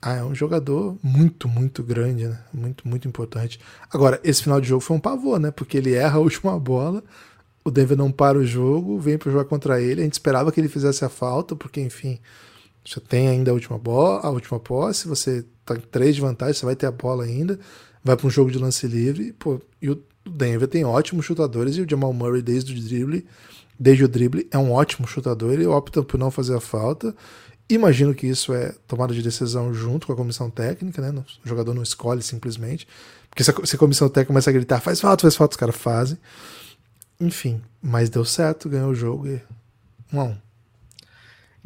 [0.00, 2.42] Ah, é um jogador muito, muito grande, né?
[2.54, 3.60] Muito, muito importante.
[3.92, 5.50] Agora, esse final de jogo foi um pavor, né?
[5.50, 7.04] Porque ele erra a última bola,
[7.62, 10.00] o Denver não para o jogo, vem para jogar contra ele.
[10.00, 12.18] A gente esperava que ele fizesse a falta, porque, enfim,
[12.82, 16.54] você tem ainda a última bola, a última posse, você tá em três de vantagem,
[16.54, 17.60] você vai ter a bola ainda,
[18.02, 21.82] vai para um jogo de lance livre, pô, e o Denver tem ótimos chutadores e
[21.82, 23.26] o Jamal Murray desde o drible,
[23.80, 27.14] desde o drible é um ótimo chutador, ele opta por não fazer a falta.
[27.66, 31.24] Imagino que isso é tomada de decisão junto com a comissão técnica, né?
[31.42, 32.86] O jogador não escolhe simplesmente.
[33.30, 35.56] Porque se a, se a comissão técnica começa a gritar, faz falta, faz falta, os
[35.56, 36.18] caras fazem.
[37.18, 39.40] Enfim, mas deu certo, ganhou o jogo e
[40.12, 40.36] 1 a 1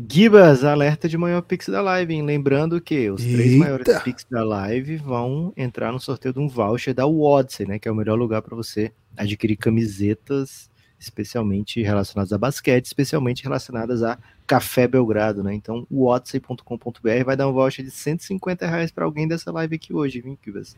[0.09, 2.23] Gibas, alerta de maior Pix da live, hein?
[2.23, 3.59] Lembrando que os três Eita!
[3.59, 7.79] maiores Pix da live vão entrar no sorteio de um voucher da Odyssey, né?
[7.79, 10.69] Que é o melhor lugar para você adquirir camisetas
[11.05, 15.55] especialmente relacionadas a basquete, especialmente relacionadas a Café Belgrado, né?
[15.55, 19.95] Então, o odyssey.com.br vai dar um voucher de 150 reais para alguém dessa live aqui
[19.95, 20.77] hoje, viu, Gibas?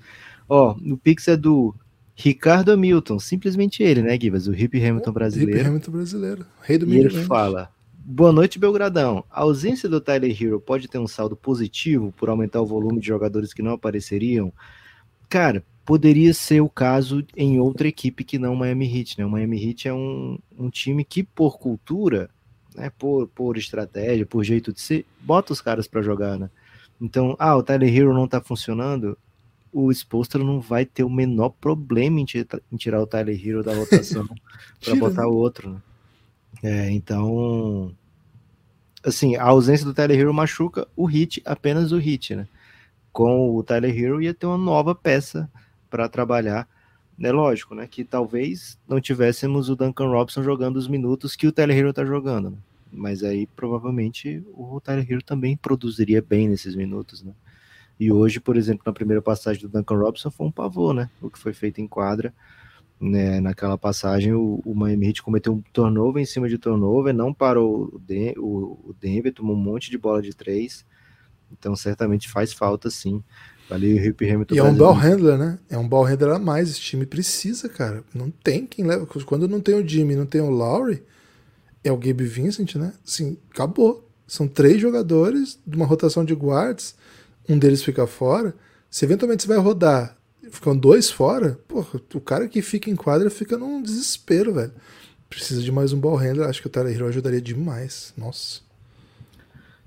[0.49, 1.75] Ó, o Pix é do
[2.15, 4.47] Ricardo Hamilton, simplesmente ele, né, Gibas?
[4.47, 5.61] O Hip Hamilton brasileiro.
[5.61, 6.47] Hip Hamilton brasileiro.
[6.63, 7.71] Rei do E ele fala:
[8.09, 9.25] Boa noite, Belgradão.
[9.29, 13.07] A ausência do Tyler Hero pode ter um saldo positivo por aumentar o volume de
[13.09, 14.53] jogadores que não apareceriam?
[15.29, 19.25] Cara, poderia ser o caso em outra equipe que não o Miami Heat, né?
[19.25, 22.29] O Miami Heat é um, um time que, por cultura,
[22.75, 26.51] né, por, por estratégia, por jeito de ser, bota os caras para jogar, né?
[27.01, 29.17] Então, ah, o Tyler Hero não tá funcionando,
[29.73, 33.63] o Spolstra não vai ter o menor problema em, tira- em tirar o Tyler Hero
[33.63, 34.27] da rotação
[34.85, 35.29] para botar né?
[35.29, 35.83] outro, né?
[36.65, 37.95] É, então
[39.05, 42.49] assim, a ausência do Tyler Hero machuca o hit, apenas o hit, né?
[43.13, 45.49] Com o Tyler Hero ia ter uma nova peça
[45.97, 46.69] para trabalhar.
[47.19, 47.87] É lógico, né?
[47.87, 52.05] Que talvez não tivéssemos o Duncan Robson jogando os minutos que o Tyler Hero tá
[52.05, 52.59] jogando, né?
[52.93, 57.33] Mas aí provavelmente o Tyler Hero também produziria bem nesses minutos, né?
[57.99, 61.09] E hoje, por exemplo, na primeira passagem do Duncan Robson foi um pavor, né?
[61.23, 62.35] O que foi feito em quadra.
[62.99, 67.33] Né, naquela passagem, o, o Miami Heat cometeu um turnover em cima de turnover, não
[67.33, 70.85] parou o, Den o, o Denver, tomou um monte de bola de três.
[71.53, 73.23] Então, certamente faz falta, sim.
[73.71, 74.55] Ali o Rip Hamilton.
[74.55, 75.59] E é um ball handler, né?
[75.69, 76.71] É um ball handler a mais.
[76.71, 78.05] Esse time precisa, cara.
[78.15, 79.07] Não tem quem leva.
[79.25, 81.03] Quando não tem o Jimmy, não tem o Lowry,
[81.83, 82.93] é o Gabe Vincent, né?
[83.05, 84.09] Assim, acabou.
[84.27, 86.95] São três jogadores de uma rotação de guards.
[87.49, 88.55] Um deles fica fora.
[88.91, 90.17] Se eventualmente você vai rodar
[90.51, 94.73] ficam dois fora, porra, o cara que fica em quadra fica num desespero, velho.
[95.29, 98.13] Precisa de mais um ball handler, acho que o Tyler Hero ajudaria demais.
[98.17, 98.61] Nossa.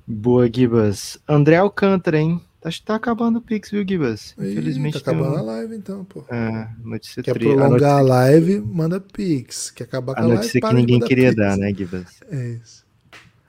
[0.05, 1.17] Boa, Gibas.
[1.27, 2.41] André Alcântara, hein?
[2.61, 4.35] Acho que tá acabando o Pix, viu, Gibas?
[4.37, 5.01] Infelizmente.
[5.01, 5.39] Tá acabando um...
[5.39, 6.25] a live, então, pô.
[6.29, 7.45] É, notícia Quer tri...
[7.45, 7.87] prolongar a, notícia...
[7.87, 9.71] a, live, manda Pix.
[9.71, 11.35] Quer acabar com a, a notícia live, que ninguém queria Pix.
[11.37, 12.21] dar, né, Gibas?
[12.29, 12.85] É isso.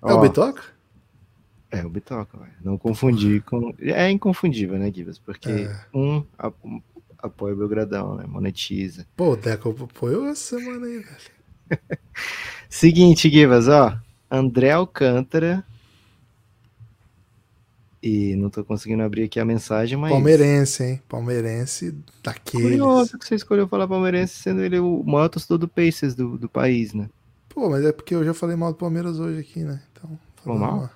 [0.01, 0.63] Ó, é o Bitoca?
[1.73, 2.53] É, o Bitoca, velho.
[2.63, 3.75] Não confundir com.
[3.81, 5.19] É inconfundível, né, Gibas?
[5.19, 5.81] Porque é.
[5.93, 6.25] um
[7.23, 8.25] apoia o Belgradão, né?
[8.27, 9.07] Monetiza.
[9.17, 11.81] Pô, o Deco apoiou essa semana aí, velho.
[12.69, 13.99] Seguinte, Givas, ó.
[14.31, 15.65] André Alcântara.
[18.03, 20.11] E não tô conseguindo abrir aqui a mensagem, mas.
[20.11, 21.03] Palmeirense, hein?
[21.07, 22.67] Palmeirense daqueles.
[22.67, 26.49] Curioso que você escolheu falar palmeirense, sendo ele o maior torcedor do Pacers do, do
[26.49, 27.11] país, né?
[27.49, 29.83] Pô, mas é porque eu já falei mal do Palmeiras hoje aqui, né?
[29.93, 30.19] Então.
[30.37, 30.77] Falou mal?
[30.77, 30.91] mal?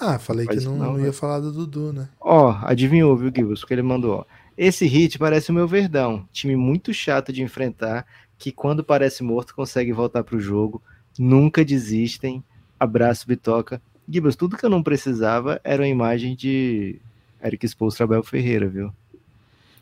[0.00, 1.12] Ah, falei que não, não, não ia né?
[1.12, 2.08] falar do Dudu, né?
[2.20, 3.60] Ó, adivinhou, viu, Givas?
[3.60, 4.24] Porque ele mandou, ó.
[4.56, 8.06] Esse hit parece o meu Verdão, time muito chato de enfrentar,
[8.36, 10.82] que quando parece morto consegue voltar para o jogo,
[11.18, 12.42] nunca desistem.
[12.78, 13.80] Abraço, Bitoca.
[14.08, 17.00] Gibas, tudo que eu não precisava era uma imagem de
[17.42, 18.92] Eric Spolstra Abel Ferreira, viu?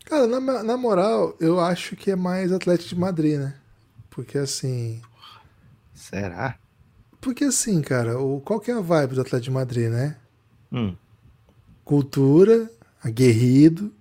[0.05, 3.55] Cara, na, na moral, eu acho que é mais Atlético de Madrid, né?
[4.11, 5.01] Porque assim.
[5.95, 6.57] Será?
[7.21, 10.17] Porque assim, cara, o, qual que é a vibe do Atlético de Madrid, né?
[10.73, 10.95] Hum.
[11.85, 12.71] Cultura,
[13.03, 13.93] aguerrido,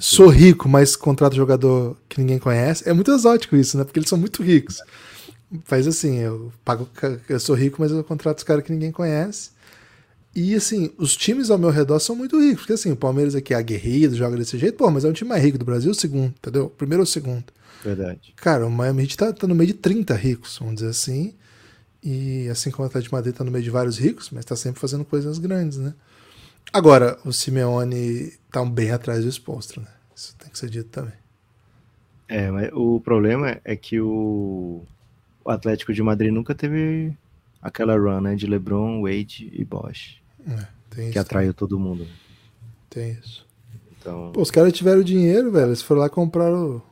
[0.00, 2.88] Sou rico, mas contrato jogador que ninguém conhece.
[2.88, 3.84] É muito exótico isso, né?
[3.84, 4.80] Porque eles são muito ricos.
[5.64, 6.88] Faz assim, eu pago,
[7.28, 9.50] eu sou rico, mas eu contrato os caras que ninguém conhece.
[10.34, 13.54] E assim, os times ao meu redor são muito ricos, porque assim, o Palmeiras aqui
[13.54, 15.94] é aguerrido, joga desse jeito, pô, mas é um time mais rico do Brasil, o
[15.94, 16.68] segundo, entendeu?
[16.68, 17.44] Primeiro ou segundo.
[17.84, 18.32] Verdade.
[18.36, 21.34] Cara, o Miami Heat tá, tá no meio de 30 ricos, vamos dizer assim.
[22.02, 24.56] E assim como o Atlético de Madrid tá no meio de vários ricos, mas tá
[24.56, 25.94] sempre fazendo coisas grandes, né?
[26.72, 29.88] Agora, o Simeone tá bem atrás do Sponstra, né?
[30.16, 31.14] Isso tem que ser dito também.
[32.28, 34.82] É, mas o problema é que o,
[35.44, 37.12] o Atlético de Madrid nunca teve
[37.60, 38.34] aquela run, né?
[38.34, 40.18] De LeBron, Wade e Bosch.
[40.46, 41.58] É, que atraiu também.
[41.58, 42.04] todo mundo.
[42.04, 42.10] Né?
[42.88, 43.46] Tem isso.
[43.98, 44.30] Então...
[44.32, 45.68] Pô, os caras tiveram dinheiro, velho.
[45.68, 46.82] Eles foram lá comprar o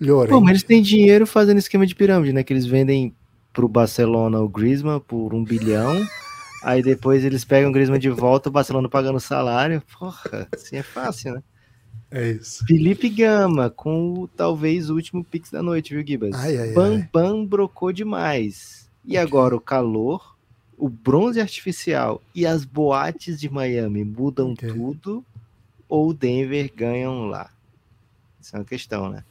[0.00, 0.32] Llorente.
[0.32, 2.42] Pô, mas eles têm dinheiro fazendo esquema de pirâmide, né?
[2.42, 3.14] Que eles vendem
[3.52, 5.94] pro Barcelona o Griezmann por um bilhão.
[6.62, 9.82] Aí depois eles pegam o Griezmann de volta, o Barcelona pagando salário.
[9.98, 11.42] Porra, assim é fácil, né?
[12.10, 12.64] É isso.
[12.66, 16.34] Felipe Gama, com o, talvez o último Pix da noite, viu, Gibas?
[16.34, 17.08] Ai, ai, Bam ai.
[17.12, 18.88] Bam brocou demais.
[19.04, 20.36] E agora o calor,
[20.76, 24.72] o bronze artificial e as boates de Miami mudam okay.
[24.72, 25.24] tudo
[25.88, 27.50] ou Denver ganham lá?
[28.40, 29.24] Isso é uma questão, né?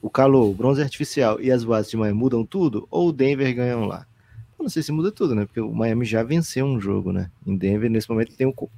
[0.00, 3.86] O calor, o bronze artificial e as boates de Miami mudam tudo ou Denver ganham
[3.86, 4.06] lá?
[4.58, 5.46] Eu não sei se muda tudo, né?
[5.46, 7.30] Porque o Miami já venceu um jogo, né?
[7.46, 8.70] Em Denver, nesse momento, tem o,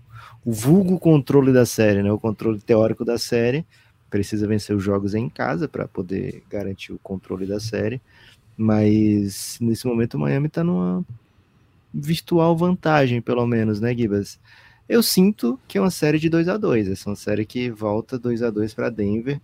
[0.45, 2.13] o vulgo controle da série, né?
[2.13, 3.65] O controle teórico da série.
[4.09, 8.01] Precisa vencer os jogos em casa para poder garantir o controle da série.
[8.57, 11.05] Mas nesse momento o Miami está numa
[11.93, 14.39] virtual vantagem, pelo menos, né, Gibas?
[14.89, 17.71] Eu sinto que é uma série de 2 a 2 Essa é uma série que
[17.71, 19.41] volta 2 a 2 para Denver.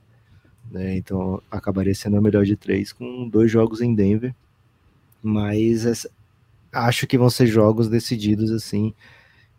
[0.70, 0.96] Né?
[0.96, 4.34] Então acabaria sendo a melhor de três com dois jogos em Denver.
[5.22, 6.10] Mas essa,
[6.72, 8.92] acho que vão ser jogos decididos assim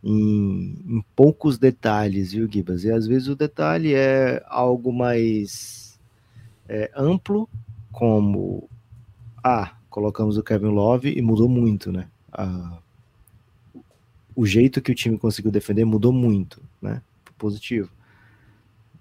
[0.09, 2.85] em, em, poucos detalhes, viu, Gibas?
[2.85, 5.99] E às vezes o detalhe é algo mais
[6.69, 7.49] é, amplo,
[7.91, 8.69] como
[9.43, 12.07] ah, colocamos o Kevin Love e mudou muito, né?
[12.31, 12.79] Ah,
[14.33, 17.01] o jeito que o time conseguiu defender mudou muito, né?
[17.37, 17.89] Positivo.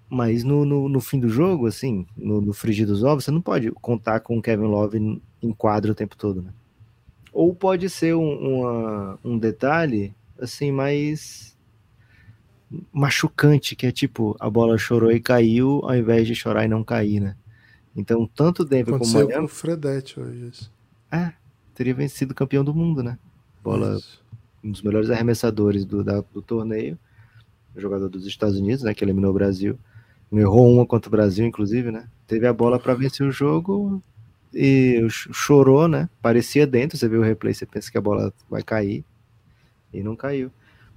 [0.09, 3.41] Mas no, no, no fim do jogo, assim, no, no frigir dos ovos, você não
[3.41, 6.51] pode contar com o Kevin Love em quadro o tempo todo, né?
[7.31, 11.57] Ou pode ser um, uma, um detalhe assim mais
[12.91, 16.83] machucante, que é tipo, a bola chorou e caiu, ao invés de chorar e não
[16.83, 17.35] cair, né?
[17.95, 19.45] Então, tanto Denver Aconteceu como Miami...
[19.45, 20.69] o Fredette hoje.
[21.11, 21.33] É,
[21.73, 23.17] teria vencido campeão do mundo, né?
[23.63, 24.23] Bola Isso.
[24.63, 26.97] um dos melhores arremessadores do, da, do torneio,
[27.75, 29.79] jogador dos Estados Unidos, né, que eliminou o Brasil.
[30.31, 32.07] Errou uma contra o Brasil, inclusive, né?
[32.27, 34.03] Teve a bola para vencer o jogo
[34.53, 36.09] e chorou, né?
[36.21, 39.05] Parecia dentro, você vê o replay, você pensa que a bola vai cair
[39.93, 40.51] e não caiu.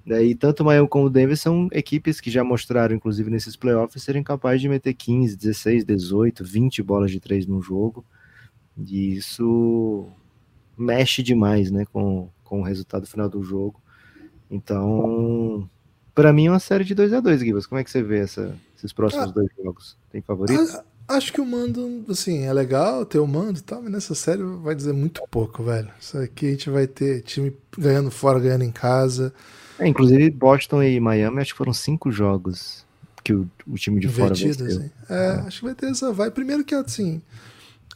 [0.07, 4.03] E tanto o Miami como o Denver são equipes que já mostraram, inclusive nesses playoffs,
[4.03, 8.05] serem capazes de meter 15, 16, 18, 20 bolas de três num jogo.
[8.77, 10.09] E isso
[10.77, 13.81] mexe demais, né, com, com o resultado final do jogo.
[14.51, 15.69] Então,
[16.15, 17.67] para mim é uma série de 2 a 2 Gibas.
[17.67, 19.99] Como é que você vê essa, esses próximos ah, dois jogos?
[20.11, 20.83] Tem favorito?
[21.11, 24.45] Acho que o mando, assim, é legal ter o mando e tal, mas nessa série
[24.63, 25.91] vai dizer muito pouco, velho.
[26.01, 29.35] Isso aqui a gente vai ter time ganhando fora, ganhando em casa.
[29.77, 32.87] É, inclusive, Boston e Miami, acho que foram cinco jogos
[33.25, 34.65] que o, o time de fora venceu.
[34.65, 34.91] Assim.
[35.09, 36.31] É, é, acho que vai ter essa vai.
[36.31, 37.21] Primeiro que, assim,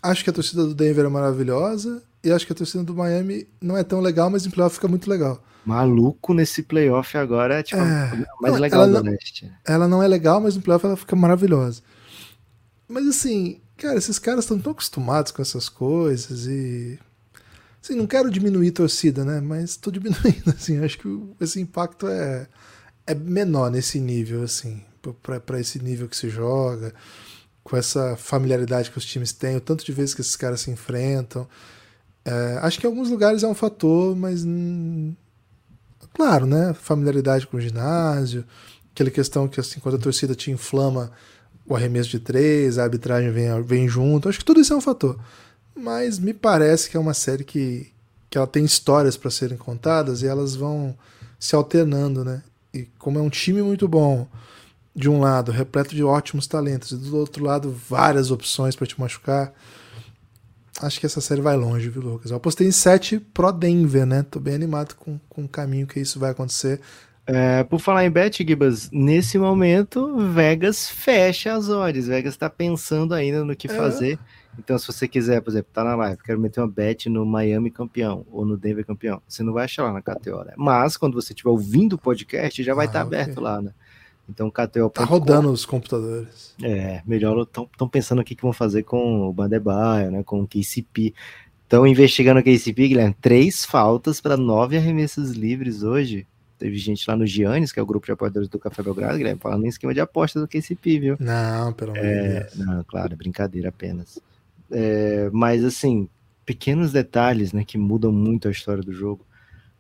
[0.03, 3.47] acho que a torcida do Denver é maravilhosa e acho que a torcida do Miami
[3.61, 5.41] não é tão legal, mas em playoff fica muito legal.
[5.65, 9.53] Maluco nesse playoff agora é tipo é, mais não, legal do Leste.
[9.65, 11.81] Ela não é legal, mas no playoff ela fica maravilhosa.
[12.89, 16.99] Mas assim, cara, esses caras estão tão acostumados com essas coisas e
[17.85, 19.43] Sim, não quero diminuir torcida, né?
[19.43, 20.83] Mas estou diminuindo, assim.
[20.83, 21.09] Acho que
[21.39, 22.49] esse impacto é,
[23.07, 24.83] é menor nesse nível, assim.
[25.23, 26.95] para esse nível que se joga,
[27.63, 30.71] com essa familiaridade que os times têm, o tanto de vezes que esses caras se
[30.71, 31.47] enfrentam.
[32.25, 34.45] É, acho que em alguns lugares é um fator, mas.
[34.47, 35.15] Hum,
[36.15, 36.73] claro, né?
[36.73, 38.47] Familiaridade com o ginásio,
[38.93, 41.13] aquela questão que, assim, quando a torcida te inflama
[41.67, 44.29] o arremesso de três, a arbitragem vem, vem junto.
[44.29, 45.19] Acho que tudo isso é um fator
[45.75, 47.91] mas me parece que é uma série que,
[48.31, 50.97] que ela tem histórias para serem contadas e elas vão
[51.39, 52.43] se alternando, né?
[52.73, 54.29] E como é um time muito bom,
[54.95, 58.99] de um lado, repleto de ótimos talentos, e do outro lado, várias opções para te
[58.99, 59.53] machucar.
[60.81, 62.31] Acho que essa série vai longe, viu, Lucas?
[62.31, 64.25] Eu apostei em 7 pro Denver, né?
[64.29, 66.81] Tô bem animado com, com o caminho que isso vai acontecer.
[67.27, 72.07] É, por falar em bet, Gibas, nesse momento, Vegas fecha as odds.
[72.07, 73.75] Vegas está pensando ainda no que é.
[73.75, 74.19] fazer.
[74.59, 77.71] Então, se você quiser, por exemplo, tá na live, quero meter uma bet no Miami
[77.71, 80.53] campeão ou no Denver campeão, você não vai achar lá na KTO, né?
[80.57, 83.73] Mas quando você estiver ouvindo o podcast, já vai estar ah, tá aberto lá, né?
[84.29, 84.91] Então, KTO.
[84.91, 86.55] Tá rodando os computadores.
[86.63, 87.43] É, melhor.
[87.43, 90.23] Estão pensando o que, que vão fazer com o Bandebaio, né?
[90.23, 91.15] Com o KCP.
[91.63, 93.17] Estão investigando o KCP, Guilherme.
[93.21, 96.27] Três faltas para nove arremessos livres hoje.
[96.59, 99.41] Teve gente lá no Giannis, que é o grupo de apoiadores do Café Belgrado, Guilherme,
[99.41, 101.17] falando em esquema de apostas do KCP, viu?
[101.19, 102.57] Não, pelo é, Deus.
[102.57, 104.19] Não, claro, brincadeira apenas.
[104.71, 106.09] É, mas assim,
[106.45, 109.25] pequenos detalhes né, que mudam muito a história do jogo.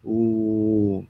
[0.02, 1.04] O...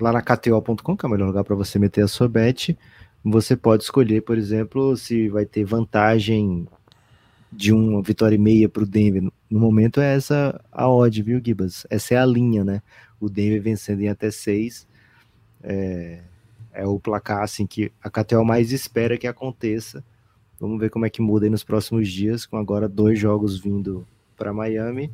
[0.00, 2.76] Lá na KTO.com, que é o melhor lugar para você meter a sua bet,
[3.22, 6.66] você pode escolher, por exemplo, se vai ter vantagem
[7.52, 9.30] de uma vitória e meia para o Denver.
[9.50, 11.86] No momento é essa a odd, viu, Gibas?
[11.90, 12.80] Essa é a linha, né?
[13.20, 14.86] O Denver vencendo em até seis.
[15.62, 16.22] É,
[16.72, 20.02] é o placar assim que a KTO mais espera que aconteça.
[20.58, 24.06] Vamos ver como é que muda aí nos próximos dias, com agora dois jogos vindo
[24.36, 25.12] para Miami.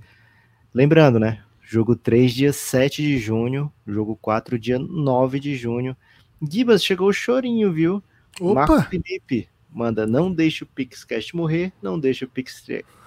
[0.75, 1.43] Lembrando, né?
[1.63, 3.73] Jogo 3, dia 7 de junho.
[3.87, 5.97] Jogo 4, dia 9 de junho.
[6.41, 8.03] Gibas, chegou o chorinho, viu?
[8.41, 8.67] Opa.
[8.67, 12.65] Marco Felipe manda, não deixe o Pixcast morrer, não deixe o Pix...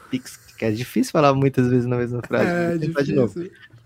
[0.09, 0.37] Pix...
[0.57, 2.45] Que é difícil falar muitas vezes na mesma frase.
[2.45, 3.33] É, de novo.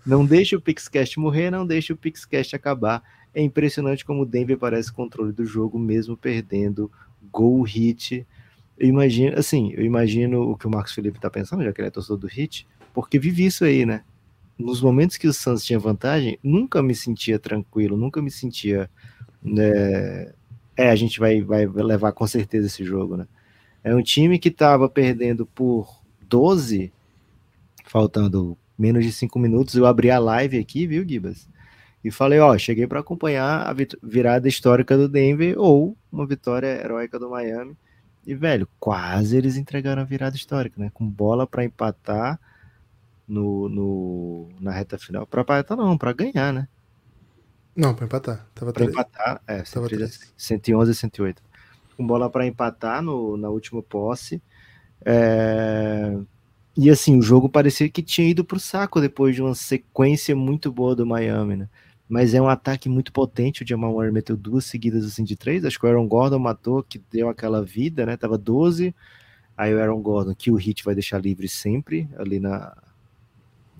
[0.04, 3.02] Não deixe o Pixcast morrer, não deixe o Pixcast acabar.
[3.34, 6.90] É impressionante como o Denver parece controle do jogo, mesmo perdendo
[7.32, 8.26] gol hit
[8.76, 11.88] eu imagino, assim, eu imagino o que o Marcos Felipe tá pensando, já que ele
[11.88, 14.02] é torcedor do Hit, porque vivi isso aí, né?
[14.58, 18.90] Nos momentos que o Santos tinha vantagem, nunca me sentia tranquilo, nunca me sentia.
[19.42, 20.32] Né,
[20.76, 23.26] é, a gente vai, vai levar com certeza esse jogo, né?
[23.82, 26.92] É um time que tava perdendo por 12,
[27.84, 29.74] faltando menos de 5 minutos.
[29.74, 31.48] Eu abri a live aqui, viu, Gibas?
[32.02, 37.18] E falei: Ó, cheguei para acompanhar a virada histórica do Denver ou uma vitória heróica
[37.18, 37.76] do Miami.
[38.26, 40.90] E, velho, quase eles entregaram a virada histórica, né?
[40.92, 42.40] Com bola para empatar
[43.28, 45.26] no, no, na reta final.
[45.26, 46.68] Para empatar, não, para ganhar, né?
[47.76, 48.46] Não, para empatar.
[48.54, 49.88] Tava pra empatar, é, Tava
[50.36, 51.42] 111 e 108.
[51.96, 54.42] Com bola para empatar no, na última posse.
[55.04, 56.16] É...
[56.76, 60.72] E assim, o jogo parecia que tinha ido pro saco depois de uma sequência muito
[60.72, 61.68] boa do Miami, né?
[62.08, 63.62] mas é um ataque muito potente.
[63.62, 65.64] O Jamal Murray meteu duas seguidas assim de três.
[65.64, 68.16] Acho que o Aaron Gordon matou, que deu aquela vida, né?
[68.16, 68.94] Tava 12.
[69.56, 72.76] Aí o Aaron Gordon, que o Hit vai deixar livre sempre, ali na,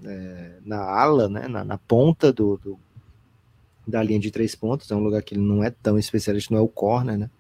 [0.04, 1.48] é, na ala, né?
[1.48, 2.78] Na, na ponta do, do,
[3.86, 4.90] da linha de três pontos.
[4.90, 7.30] É um lugar que ele não é tão especialista, não é o corner, né?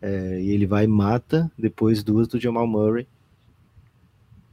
[0.00, 3.06] É, e ele vai e mata, depois duas do Jamal Murray.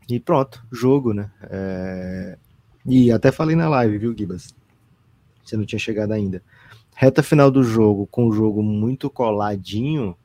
[0.09, 1.29] E pronto, jogo, né?
[1.43, 2.37] É,
[2.83, 4.55] e até falei na live, viu, Gibas?
[5.43, 6.41] Você não tinha chegado ainda.
[6.95, 10.17] Reta final do jogo, com o jogo muito coladinho,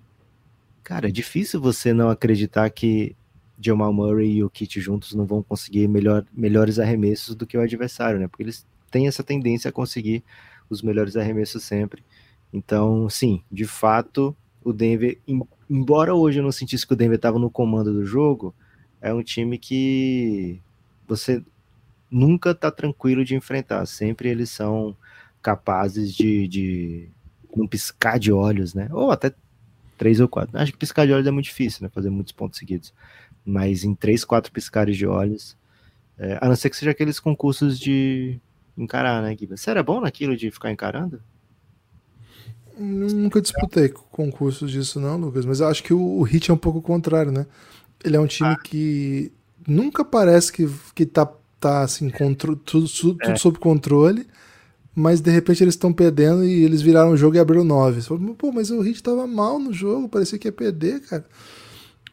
[0.83, 3.15] cara, é difícil você não acreditar que
[3.61, 7.61] Jamal Murray e o Kit juntos não vão conseguir melhor, melhores arremessos do que o
[7.61, 8.27] adversário, né?
[8.27, 10.25] Porque eles têm essa tendência a conseguir
[10.71, 12.03] os melhores arremessos sempre.
[12.53, 15.19] Então, sim, de fato, o Denver,
[15.69, 18.55] embora hoje eu não sentisse que o Denver estava no comando do jogo,
[19.05, 20.59] é um time que
[21.07, 21.45] você
[22.11, 23.85] nunca tá tranquilo de enfrentar.
[23.85, 24.97] Sempre eles são
[25.43, 27.09] capazes de, de
[27.55, 28.89] um piscar de olhos, né?
[28.91, 29.31] Ou até
[29.99, 30.59] três ou quatro.
[30.59, 31.91] Acho que piscar de olhos é muito difícil, né?
[31.93, 32.95] Fazer muitos pontos seguidos.
[33.45, 35.55] Mas em três, quatro piscares de olhos,
[36.19, 38.41] é, a não ser que seja aqueles concursos de
[38.77, 39.59] encarar, né, Guiba?
[39.59, 41.21] Você era bom naquilo de ficar encarando?
[42.79, 45.45] Nunca disputei concursos disso, não, Lucas.
[45.45, 47.47] Mas eu acho que o, o Hit é um pouco contrário, né?
[48.05, 48.57] Ele é um time ah.
[48.63, 49.33] que
[49.67, 51.27] nunca parece que, que tá,
[51.59, 53.27] tá assim, contro, tudo, tudo, é.
[53.27, 54.27] tudo sob controle
[54.95, 58.01] mas de repente eles estão perdendo e eles viraram o jogo e abriram 9.
[58.01, 61.25] Você fala, pô, mas o Heat tava mal no jogo, parecia que ia perder, cara.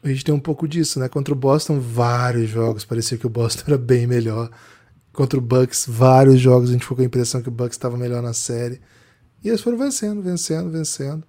[0.03, 1.07] O Heat tem um pouco disso, né?
[1.07, 4.49] Contra o Boston, vários jogos, parecia que o Boston era bem melhor.
[5.13, 7.97] Contra o Bucks, vários jogos a gente ficou com a impressão que o Bucks estava
[7.97, 8.81] melhor na série.
[9.43, 11.23] E eles foram vencendo, vencendo, vencendo.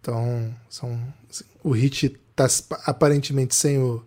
[0.00, 0.98] Então, são,
[1.30, 2.46] assim, o Heat tá
[2.86, 4.04] aparentemente sem o,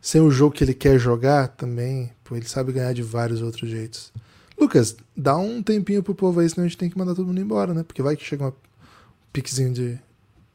[0.00, 3.68] sem o jogo que ele quer jogar também, pô, ele sabe ganhar de vários outros
[3.68, 4.12] jeitos.
[4.58, 7.40] Lucas, dá um tempinho pro povo aí, senão a gente tem que mandar todo mundo
[7.40, 7.82] embora, né?
[7.82, 8.52] Porque vai que chega um
[9.32, 9.98] piquezinho de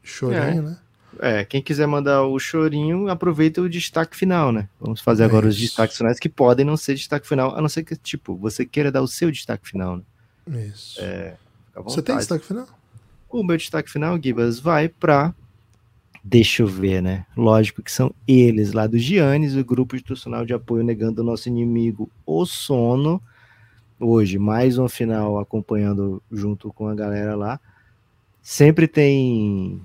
[0.03, 0.61] chorinho, é.
[0.61, 0.77] né?
[1.19, 4.67] É, quem quiser mandar o chorinho, aproveita o destaque final, né?
[4.79, 5.57] Vamos fazer é agora isso.
[5.57, 8.65] os destaques finais que podem não ser destaque final, a não ser que, tipo, você
[8.65, 10.03] queira dar o seu destaque final, né?
[10.67, 10.99] Isso.
[11.01, 11.35] É,
[11.75, 12.67] você tem destaque final?
[13.29, 15.33] O meu destaque final, Gibas, vai para
[16.27, 17.23] Deixa eu ver, né?
[17.37, 21.47] Lógico que são eles lá do Giannis, o grupo institucional de apoio negando o nosso
[21.47, 23.21] inimigo, o sono
[23.99, 27.59] hoje, mais uma final acompanhando junto com a galera lá.
[28.41, 29.79] Sempre tem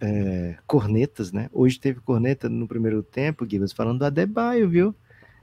[0.00, 1.50] é, cornetas, né?
[1.52, 4.94] Hoje teve corneta no primeiro tempo, Gibbs, falando do Adebayo, viu?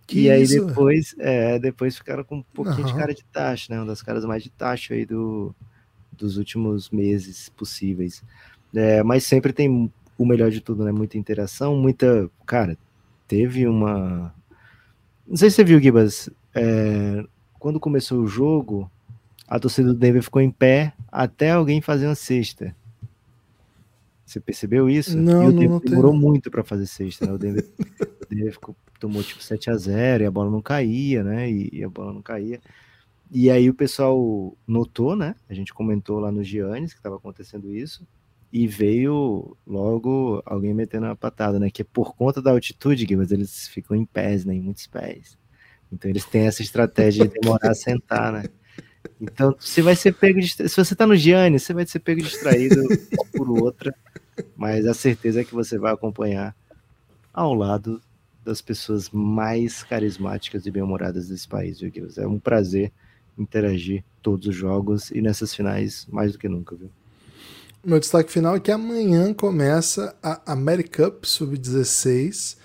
[0.07, 0.65] Que e aí isso?
[0.65, 2.93] depois, é, depois ficaram com um pouquinho uhum.
[2.93, 3.79] de cara de taxa, né?
[3.81, 5.53] Uma das caras mais de taxa aí do,
[6.13, 8.23] dos últimos meses possíveis.
[8.77, 10.91] É, mas sempre tem o melhor de tudo, né?
[10.91, 12.29] Muita interação, muita.
[12.45, 12.77] Cara,
[13.27, 14.33] teve uma.
[15.27, 16.29] Não sei se você viu, Gibas.
[16.53, 17.25] É,
[17.57, 18.89] quando começou o jogo,
[19.47, 22.75] a torcida do Denver ficou em pé até alguém fazer uma cesta.
[24.23, 25.17] Você percebeu isso?
[25.17, 27.31] Não, e o Denver demorou muito para fazer sexta, né?
[27.31, 27.65] O Denver,
[28.21, 31.49] o Denver ficou, tomou tipo 7 a 0 e a bola não caía, né?
[31.49, 32.59] E, e, a bola não caía.
[33.31, 35.33] E aí o pessoal notou, né?
[35.49, 38.05] A gente comentou lá no Giannis que estava acontecendo isso.
[38.51, 41.69] E veio logo alguém metendo uma patada, né?
[41.69, 44.53] Que é por conta da altitude, mas eles ficam em pés, né?
[44.53, 45.37] Em muitos pés.
[45.91, 48.43] Então eles têm essa estratégia de demorar a sentar, né?
[49.19, 52.21] Então, você vai ser pego de, se você tá no Gianni, você vai ser pego
[52.21, 52.83] distraído
[53.35, 53.95] por outra,
[54.55, 56.55] mas a certeza é que você vai acompanhar
[57.33, 58.01] ao lado
[58.43, 62.23] das pessoas mais carismáticas e bem-humoradas desse país, viu, Guilherme?
[62.23, 62.91] É um prazer
[63.37, 66.89] interagir todos os jogos e nessas finais mais do que nunca, viu?
[67.87, 72.57] Meu destaque final é que amanhã começa a Americup Sub-16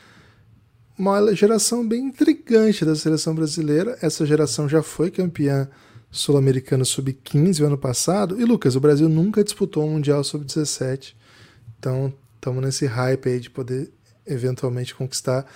[0.99, 3.97] uma geração bem intrigante da seleção brasileira.
[4.03, 5.69] Essa geração já foi campeã
[6.11, 8.41] sul-americana sub-15 o ano passado.
[8.41, 11.15] E Lucas, o Brasil nunca disputou um Mundial sub-17.
[11.79, 13.93] Então, estamos nesse hype aí de poder
[14.27, 15.47] eventualmente conquistar.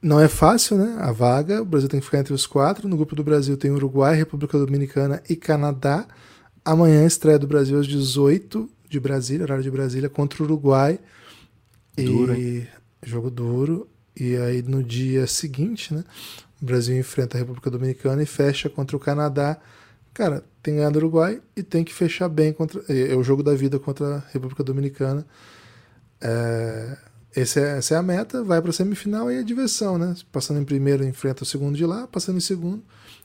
[0.00, 0.96] Não é fácil, né?
[1.00, 1.60] A vaga.
[1.60, 2.88] O Brasil tem que ficar entre os quatro.
[2.88, 6.08] No grupo do Brasil tem Uruguai, República Dominicana e Canadá.
[6.64, 10.98] Amanhã estreia do Brasil às 18 de Brasília, horário de Brasília, contra o Uruguai.
[11.96, 12.68] Duro, e hein?
[13.02, 13.88] jogo duro.
[14.16, 16.04] E aí no dia seguinte, né,
[16.62, 19.58] o Brasil enfrenta a República Dominicana e fecha contra o Canadá.
[20.12, 22.80] Cara, tem ganhado o Uruguai e tem que fechar bem contra.
[22.88, 25.26] É, é o jogo da vida contra a República Dominicana.
[26.20, 26.96] É,
[27.34, 30.14] esse é, essa é a meta, vai para a semifinal e é diversão, né?
[30.30, 32.82] Passando em primeiro, enfrenta o segundo de lá, passando em segundo,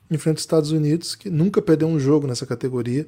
[0.10, 3.08] enfrenta os Estados Unidos, que nunca perdeu um jogo nessa categoria.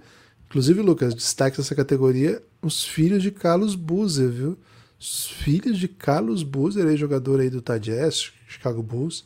[0.51, 4.57] Inclusive, Lucas, destaque dessa categoria, os filhos de Carlos Buzer, viu?
[4.99, 9.23] Os filhos de Carlos Boozer, jogador aí do Jazz, Chicago Bulls,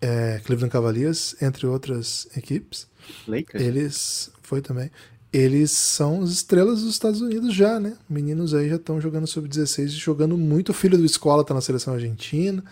[0.00, 2.88] é, Cleveland Cavaliers, entre outras equipes.
[3.28, 3.62] Lakers.
[3.62, 4.90] Eles foi também.
[5.30, 7.98] Eles são as estrelas dos Estados Unidos já, né?
[8.08, 10.70] Meninos aí já estão jogando sub-16 e jogando muito.
[10.70, 12.64] O filho do escola tá na seleção argentina.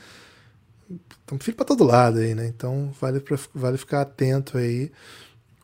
[1.22, 2.46] Então, filho para todo lado aí, né?
[2.46, 4.90] Então vale, pra, vale ficar atento aí.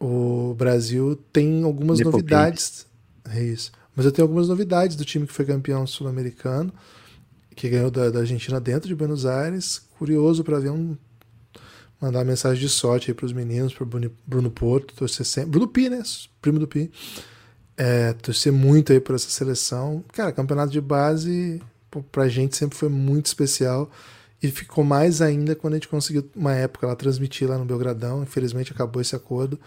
[0.00, 2.86] O Brasil tem algumas novidades.
[3.30, 3.72] É isso.
[3.94, 6.72] Mas eu tenho algumas novidades do time que foi campeão sul-americano,
[7.54, 9.82] que ganhou da, da, Argentina dentro de Buenos Aires.
[9.98, 10.96] Curioso para ver um
[12.04, 15.52] Mandar uma mensagem de sorte aí pros meninos, pro Bruno, Bruno Porto, torcer sempre.
[15.52, 16.02] Bruno Pi, né?
[16.42, 16.90] Primo do Pi.
[17.78, 20.04] É, torcer muito aí por essa seleção.
[20.12, 21.62] Cara, campeonato de base
[22.12, 23.90] pra gente sempre foi muito especial.
[24.44, 28.22] E ficou mais ainda quando a gente conseguiu, uma época, lá transmitir lá no Belgradão.
[28.22, 29.58] Infelizmente acabou esse acordo.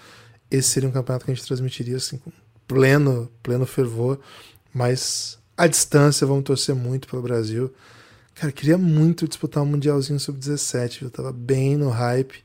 [0.52, 2.32] Esse seria um campeonato que a gente transmitiria assim, com
[2.68, 4.20] pleno, pleno fervor.
[4.72, 7.74] Mas à distância, vamos torcer muito pelo Brasil.
[8.36, 12.44] Cara, queria muito disputar um Mundialzinho Sub-17, eu tava bem no hype.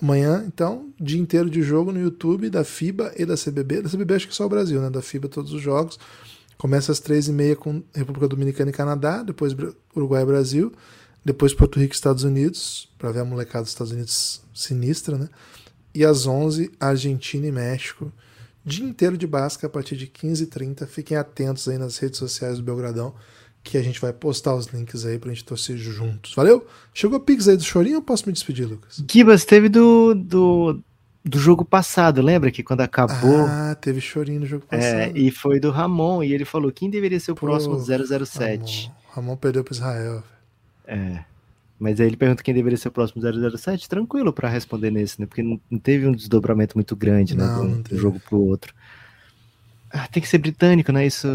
[0.00, 3.82] Amanhã, então, dia inteiro de jogo no YouTube da FIBA e da CBB.
[3.82, 4.88] Da CBB acho que só o Brasil, né?
[4.88, 5.98] Da FIBA todos os jogos.
[6.56, 9.54] Começa às três e meia com República Dominicana e Canadá, depois
[9.94, 10.72] Uruguai e Brasil,
[11.24, 15.28] depois Porto Rico e Estados Unidos, para ver a molecada dos Estados Unidos sinistra, né?
[15.94, 18.12] E às 11 Argentina e México.
[18.64, 20.86] Dia inteiro de basca a partir de 15h30.
[20.86, 23.14] Fiquem atentos aí nas redes sociais do Belgradão
[23.62, 26.34] que a gente vai postar os links aí pra gente torcer juntos.
[26.34, 26.66] Valeu?
[26.92, 29.02] Chegou o Pix aí do Chorinho ou posso me despedir, Lucas?
[29.10, 30.80] Gibas, teve do, do,
[31.24, 33.46] do jogo passado, lembra que quando acabou.
[33.48, 35.16] Ah, teve chorinho no jogo É, passado.
[35.18, 38.86] e foi do Ramon, e ele falou: quem deveria ser o Pô, próximo 007?
[38.86, 40.22] Ramon, Ramon perdeu pro Israel.
[40.86, 41.24] É.
[41.78, 43.88] Mas aí ele pergunta quem deveria ser o próximo 007.
[43.88, 45.26] Tranquilo pra responder nesse, né?
[45.26, 47.44] Porque não, não teve um desdobramento muito grande, né?
[47.44, 48.74] Não, do, não do jogo pro outro.
[49.90, 51.06] Ah, tem que ser britânico, né?
[51.06, 51.28] Isso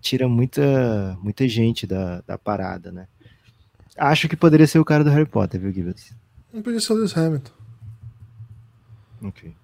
[0.00, 3.08] tira muita, muita gente da, da parada, né?
[3.96, 6.14] Acho que poderia ser o cara do Harry Potter, viu, Gibbs?
[6.52, 7.52] Não podia ser o Lewis Hamilton.
[9.22, 9.54] Ok.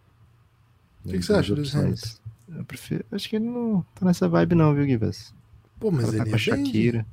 [1.05, 2.09] O que que você acha do Lewis Hamilton?
[2.57, 3.05] Eu prefiro.
[3.13, 5.33] Acho que ele não tá nessa vibe, não, viu, Gibbs?
[5.79, 7.07] Pô, mas Ela tá ele com a é bem...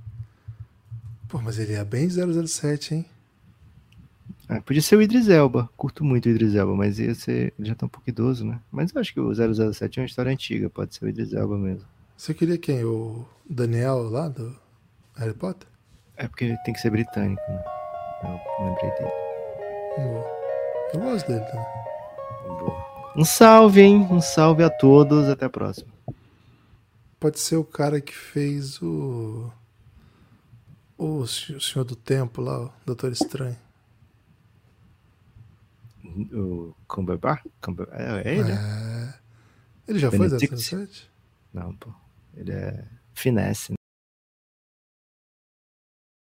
[1.32, 3.06] Pô, mas ele é bem 007, hein?
[4.50, 5.70] Ah, podia ser o Idris Elba.
[5.78, 7.54] Curto muito o Idris Elba, mas ia ser.
[7.58, 8.60] Ele já tá um pouco idoso, né?
[8.70, 11.58] Mas eu acho que o 007 é uma história antiga, pode ser o Idris Elba
[11.58, 11.88] mesmo.
[12.18, 12.84] Você queria quem?
[12.84, 14.54] O Daniel lá do
[15.16, 15.70] Harry Potter?
[16.18, 17.64] É porque tem que ser britânico, né?
[18.60, 19.12] Eu lembrei dele.
[19.98, 20.26] Boa.
[20.94, 21.66] Eu gosto dele também.
[22.60, 23.14] Boa.
[23.16, 24.06] Um salve, hein?
[24.12, 25.30] Um salve a todos.
[25.30, 25.94] Até a próxima.
[27.18, 29.50] Pode ser o cara que fez o.
[31.04, 33.58] O Senhor do Tempo lá, o Doutor Estranho.
[36.32, 37.44] O Cumberbatch?
[37.60, 37.88] Cumber...
[37.92, 38.52] É, é ele?
[38.52, 39.14] É...
[39.88, 40.48] Ele já Benedict?
[40.48, 41.10] foi 007?
[41.52, 41.92] Não, pô.
[42.36, 43.74] Ele é finesse,